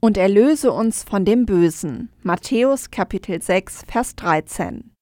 Und 0.00 0.16
erlöse 0.16 0.72
uns 0.72 1.04
von 1.04 1.24
dem 1.24 1.46
Bösen. 1.46 2.08
Matthäus 2.22 2.90
Kapitel 2.90 3.40
6, 3.40 3.84
Vers 3.86 4.16
13. 4.16 4.92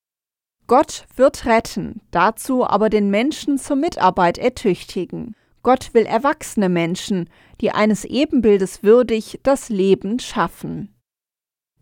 Gott 0.66 1.06
wird 1.16 1.46
retten, 1.46 2.00
dazu 2.12 2.64
aber 2.64 2.90
den 2.90 3.10
Menschen 3.10 3.58
zur 3.58 3.76
Mitarbeit 3.76 4.38
ertüchtigen. 4.38 5.34
Gott 5.62 5.92
will 5.92 6.06
erwachsene 6.06 6.68
Menschen, 6.68 7.28
die 7.60 7.70
eines 7.70 8.04
Ebenbildes 8.04 8.82
würdig 8.82 9.40
das 9.42 9.68
Leben 9.68 10.18
schaffen. 10.18 10.94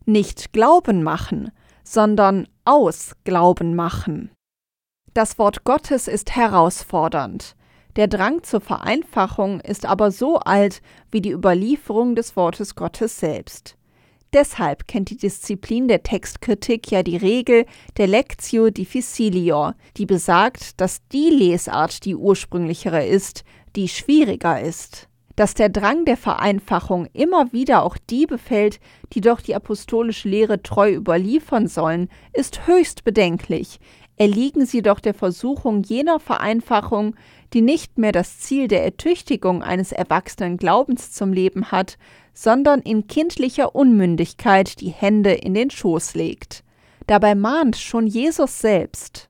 Nicht 0.05 0.53
Glauben 0.53 1.03
machen, 1.03 1.51
sondern 1.85 2.49
aus 2.64 3.14
Glauben 3.25 3.75
machen. 3.75 4.31
Das 5.14 5.38
Wort 5.38 5.64
Gottes 5.64 6.09
ist 6.09 6.35
herausfordernd. 6.35 7.57
Der 7.97 8.07
Drang 8.07 8.43
zur 8.43 8.61
Vereinfachung 8.61 9.61
ist 9.61 9.87
aber 9.87 10.11
so 10.11 10.38
alt 10.38 10.83
wie 11.11 11.21
die 11.21 11.33
Überlieferung 11.33 12.14
des 12.14 12.37
Wortes 12.37 12.75
Gottes 12.75 13.19
selbst. 13.19 13.77
Deshalb 14.35 14.87
kennt 14.87 15.09
die 15.09 15.17
Disziplin 15.17 15.88
der 15.88 16.03
Textkritik 16.03 16.91
ja 16.91 17.03
die 17.03 17.17
Regel 17.17 17.64
der 17.97 18.07
Lectio 18.07 18.69
difficilior, 18.69 19.75
die 19.97 20.05
besagt, 20.05 20.81
dass 20.81 21.01
die 21.09 21.31
Lesart 21.31 22.05
die 22.05 22.14
ursprünglichere 22.14 23.07
ist, 23.07 23.43
die 23.76 23.88
schwieriger 23.88 24.61
ist. 24.61 25.09
Dass 25.37 25.54
der 25.54 25.68
Drang 25.68 26.04
der 26.04 26.16
Vereinfachung 26.16 27.07
immer 27.12 27.52
wieder 27.52 27.85
auch 27.85 27.96
die 28.11 28.26
befällt, 28.26 28.81
die 29.12 29.20
doch 29.20 29.40
die 29.40 29.54
apostolische 29.54 30.28
Lehre 30.28 30.62
treu 30.62 30.92
überliefern 30.92 31.68
sollen, 31.68 32.09
ist 32.33 32.66
höchst 32.66 33.04
bedenklich. 33.04 33.78
Erliegen 34.16 34.66
sie 34.66 34.83
doch 34.83 34.98
der 34.98 35.14
Versuchung 35.14 35.85
jener 35.85 36.18
Vereinfachung, 36.18 37.14
die 37.52 37.61
nicht 37.61 37.98
mehr 37.98 38.11
das 38.11 38.40
Ziel 38.40 38.66
der 38.66 38.85
Ertüchtigung 38.85 39.62
eines 39.62 39.92
erwachsenen 39.92 40.57
Glaubens 40.57 41.12
zum 41.12 41.33
Leben 41.33 41.70
hat, 41.70 41.98
sondern 42.35 42.81
in 42.81 43.07
kindlicher 43.07 43.76
Unmündigkeit 43.76 44.81
die 44.81 44.90
Hände 44.90 45.33
in 45.33 45.54
den 45.54 45.70
Schoß 45.70 46.14
legt. 46.14 46.64
Dabei 47.07 47.35
mahnt 47.35 47.76
schon 47.76 48.07
Jesus 48.07 48.61
selbst. 48.61 49.28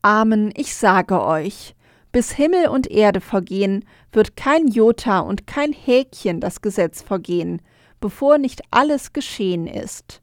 Amen, 0.00 0.52
ich 0.56 0.74
sage 0.74 1.22
euch, 1.22 1.74
bis 2.12 2.32
Himmel 2.32 2.68
und 2.68 2.90
Erde 2.90 3.20
vergehen, 3.20 3.84
wird 4.12 4.36
kein 4.36 4.68
Jota 4.68 5.20
und 5.20 5.46
kein 5.46 5.72
Häkchen 5.72 6.40
das 6.40 6.60
Gesetz 6.62 7.02
vergehen, 7.02 7.62
bevor 8.00 8.38
nicht 8.38 8.62
alles 8.70 9.12
geschehen 9.12 9.66
ist. 9.66 10.22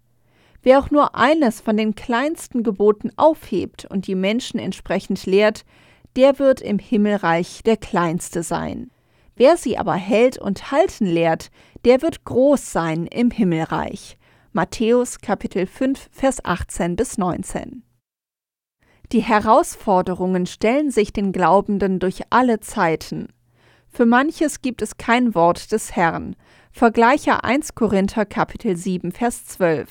Wer 0.64 0.80
auch 0.80 0.90
nur 0.90 1.16
eines 1.16 1.62
von 1.62 1.78
den 1.78 1.94
kleinsten 1.94 2.64
Geboten 2.64 3.12
aufhebt 3.18 3.86
und 3.86 4.08
die 4.08 4.16
Menschen 4.16 4.60
entsprechend 4.60 5.26
lehrt, 5.26 5.64
der 6.16 6.40
wird 6.40 6.62
im 6.62 6.80
Himmelreich 6.80 7.62
der 7.64 7.78
Kleinste 7.78 8.42
sein. 8.42 8.90
Wer 9.36 9.58
sie 9.58 9.78
aber 9.78 9.94
hält 9.94 10.38
und 10.38 10.72
halten 10.72 11.06
lehrt, 11.06 11.52
der 11.84 12.02
wird 12.02 12.24
groß 12.24 12.72
sein 12.72 13.06
im 13.06 13.32
Himmelreich. 13.32 14.18
Matthäus 14.54 15.20
Kapitel 15.20 15.68
5, 15.68 16.10
Vers 16.12 16.44
18 16.44 16.96
bis 16.96 17.18
19. 17.18 17.84
Die 19.12 19.22
Herausforderungen 19.22 20.46
stellen 20.46 20.90
sich 20.90 21.14
den 21.14 21.32
Glaubenden 21.32 22.00
durch 22.00 22.22
alle 22.32 22.60
Zeiten. 22.60 23.28
Für 23.88 24.06
manches 24.06 24.62
gibt 24.62 24.82
es 24.82 24.98
kein 24.98 25.36
Wort 25.36 25.72
des 25.72 25.96
Herrn. 25.96 26.36
Vergleiche 26.72 27.44
1 27.44 27.76
Korinther 27.76 28.26
Kapitel 28.26 28.76
7 28.76 29.12
Vers 29.12 29.46
12. 29.46 29.90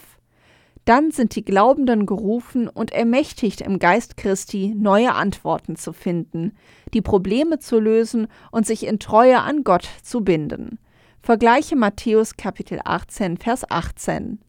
Dann 0.85 1.13
sind 1.13 1.35
die 1.35 1.45
Glaubenden 1.45 2.05
gerufen 2.05 2.69
und 2.69 2.93
ermächtigt 2.93 3.63
im 3.63 3.79
Geist 3.79 4.19
Christi 4.19 4.75
neue 4.77 5.15
Antworten 5.15 5.77
zu 5.77 5.95
finden, 5.95 6.53
die 6.93 7.01
Probleme 7.01 7.59
zu 7.59 7.81
lösen 7.81 8.27
und 8.51 8.67
sich 8.67 8.85
in 8.87 8.99
Treue 8.99 9.41
an 9.41 9.65
Gott 9.65 9.89
zu 10.03 10.23
binden. 10.23 10.79
Vergleiche 11.23 11.77
Matthäus 11.77 12.37
Kapitel 12.37 12.81
18 12.85 13.39
Vers 13.39 13.71
18. 13.71 14.41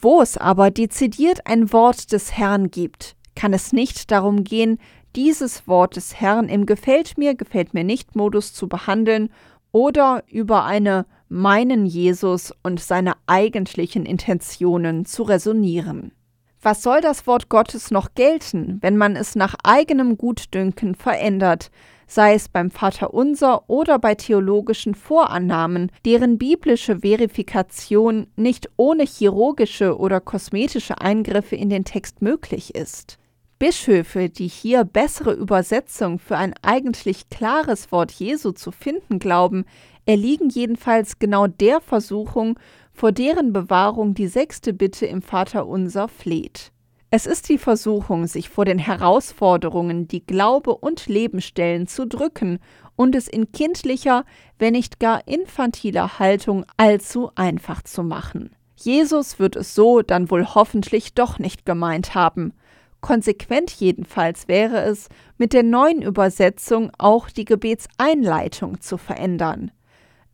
Wo 0.00 0.20
es 0.20 0.36
aber 0.36 0.70
dezidiert 0.70 1.46
ein 1.46 1.72
Wort 1.72 2.12
des 2.12 2.36
Herrn 2.36 2.70
gibt, 2.70 3.16
kann 3.36 3.52
es 3.52 3.72
nicht 3.72 4.10
darum 4.10 4.42
gehen, 4.42 4.78
dieses 5.14 5.68
Wort 5.68 5.96
des 5.96 6.20
Herrn 6.20 6.48
im 6.48 6.66
Gefällt 6.66 7.16
mir, 7.16 7.34
gefällt 7.34 7.74
mir 7.74 7.84
nicht 7.84 8.16
Modus 8.16 8.52
zu 8.52 8.68
behandeln 8.68 9.30
oder 9.70 10.24
über 10.28 10.64
eine 10.64 11.06
meinen 11.28 11.86
Jesus 11.86 12.52
und 12.62 12.80
seine 12.80 13.14
eigentlichen 13.26 14.06
Intentionen 14.06 15.04
zu 15.04 15.22
resonieren. 15.22 16.12
Was 16.62 16.82
soll 16.82 17.00
das 17.00 17.26
Wort 17.26 17.48
Gottes 17.48 17.90
noch 17.90 18.14
gelten, 18.14 18.78
wenn 18.80 18.96
man 18.96 19.14
es 19.14 19.36
nach 19.36 19.54
eigenem 19.62 20.18
Gutdünken 20.18 20.94
verändert, 20.94 21.70
sei 22.06 22.34
es 22.34 22.48
beim 22.48 22.70
Vaterunser 22.70 23.68
oder 23.68 23.98
bei 23.98 24.14
theologischen 24.14 24.94
Vorannahmen, 24.94 25.90
deren 26.04 26.38
biblische 26.38 27.00
Verifikation 27.00 28.26
nicht 28.36 28.68
ohne 28.76 29.04
chirurgische 29.04 29.98
oder 29.98 30.20
kosmetische 30.20 31.00
Eingriffe 31.00 31.56
in 31.56 31.70
den 31.70 31.84
Text 31.84 32.22
möglich 32.22 32.74
ist? 32.74 33.18
Bischöfe, 33.58 34.28
die 34.28 34.48
hier 34.48 34.84
bessere 34.84 35.32
Übersetzung 35.32 36.18
für 36.18 36.36
ein 36.36 36.52
eigentlich 36.60 37.30
klares 37.30 37.90
Wort 37.90 38.12
Jesu 38.12 38.52
zu 38.52 38.70
finden 38.70 39.18
glauben, 39.18 39.64
erliegen 40.04 40.50
jedenfalls 40.50 41.18
genau 41.18 41.46
der 41.46 41.80
Versuchung, 41.80 42.58
vor 42.92 43.12
deren 43.12 43.52
Bewahrung 43.52 44.14
die 44.14 44.28
sechste 44.28 44.72
Bitte 44.72 45.06
im 45.06 45.22
Vaterunser 45.22 46.08
fleht. 46.08 46.70
Es 47.10 47.26
ist 47.26 47.48
die 47.48 47.58
Versuchung, 47.58 48.26
sich 48.26 48.50
vor 48.50 48.64
den 48.64 48.78
Herausforderungen, 48.78 50.06
die 50.06 50.26
Glaube 50.26 50.74
und 50.74 51.06
Leben 51.06 51.40
stellen, 51.40 51.86
zu 51.86 52.06
drücken 52.06 52.58
und 52.94 53.14
es 53.14 53.26
in 53.28 53.52
kindlicher, 53.52 54.24
wenn 54.58 54.72
nicht 54.72 55.00
gar 55.00 55.26
infantiler 55.26 56.18
Haltung 56.18 56.66
allzu 56.76 57.30
einfach 57.34 57.82
zu 57.82 58.02
machen. 58.02 58.50
Jesus 58.76 59.38
wird 59.38 59.56
es 59.56 59.74
so 59.74 60.02
dann 60.02 60.30
wohl 60.30 60.46
hoffentlich 60.46 61.14
doch 61.14 61.38
nicht 61.38 61.64
gemeint 61.64 62.14
haben, 62.14 62.52
Konsequent 63.00 63.70
jedenfalls 63.70 64.48
wäre 64.48 64.82
es, 64.82 65.08
mit 65.38 65.52
der 65.52 65.62
neuen 65.62 66.02
Übersetzung 66.02 66.90
auch 66.98 67.30
die 67.30 67.44
Gebetseinleitung 67.44 68.80
zu 68.80 68.98
verändern. 68.98 69.70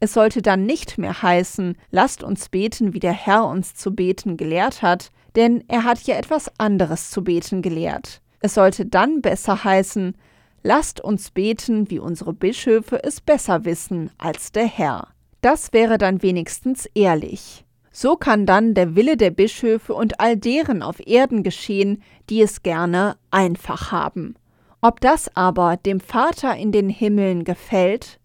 Es 0.01 0.15
sollte 0.15 0.43
dann 0.43 0.67
nicht 0.67 0.99
mehr 0.99 1.23
heißen, 1.23 1.77
lasst 1.91 2.25
uns 2.25 2.49
beten, 2.49 2.93
wie 2.93 2.99
der 2.99 3.13
Herr 3.13 3.47
uns 3.47 3.75
zu 3.75 3.95
beten 3.95 4.37
gelehrt 4.37 4.83
hat, 4.83 5.11
denn 5.37 5.63
er 5.69 5.85
hat 5.85 6.03
ja 6.03 6.17
etwas 6.17 6.51
anderes 6.59 7.11
zu 7.11 7.23
beten 7.23 7.63
gelehrt. 7.63 8.21
Es 8.41 8.55
sollte 8.55 8.85
dann 8.85 9.23
besser 9.23 9.63
heißen, 9.63 10.17
lasst 10.65 11.01
uns 11.01 11.31
beten, 11.31 11.89
wie 11.91 12.01
unsere 12.01 12.33
Bischöfe 12.33 13.03
es 13.05 13.21
besser 13.21 13.65
wissen 13.65 14.11
als 14.19 14.51
der 14.51 14.67
Herr. 14.67 15.09
Das 15.41 15.73
wäre 15.73 15.99
dann 15.99 16.23
wenigstens 16.23 16.87
ehrlich. 16.95 17.65
So 17.93 18.17
kann 18.17 18.47
dann 18.47 18.75
der 18.75 18.97
Wille 18.97 19.17
der 19.17 19.31
Bischöfe 19.31 19.95
und 19.95 20.19
all 20.19 20.37
deren 20.37 20.83
auf 20.83 21.07
Erden 21.07 21.43
geschehen, 21.43 22.03
die 22.31 22.41
es 22.41 22.63
gerne 22.63 23.17
einfach 23.31 23.93
haben. 23.93 24.35
Ob 24.81 25.01
das 25.01 25.37
aber 25.37 25.77
dem 25.77 26.01
Vater 26.01 26.57
in 26.57 26.73
den 26.73 26.89
Himmeln 26.89 27.45
gefällt, 27.45 28.19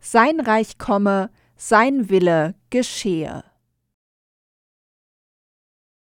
sein 0.00 0.40
Reich 0.40 0.76
komme, 0.76 1.30
sein 1.56 2.10
Wille 2.10 2.54
geschehe. 2.70 3.44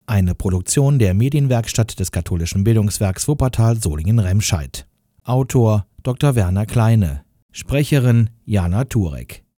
Eine 0.07 0.33
Produktion 0.33 0.97
der 0.97 1.13
Medienwerkstatt 1.13 1.99
des 1.99 2.11
katholischen 2.11 2.63
Bildungswerks 2.63 3.27
Wuppertal 3.27 3.77
Solingen-Remscheid. 3.77 4.87
Autor 5.23 5.85
Dr. 6.03 6.35
Werner 6.35 6.65
Kleine. 6.65 7.23
Sprecherin 7.51 8.29
Jana 8.45 8.85
Turek. 8.85 9.43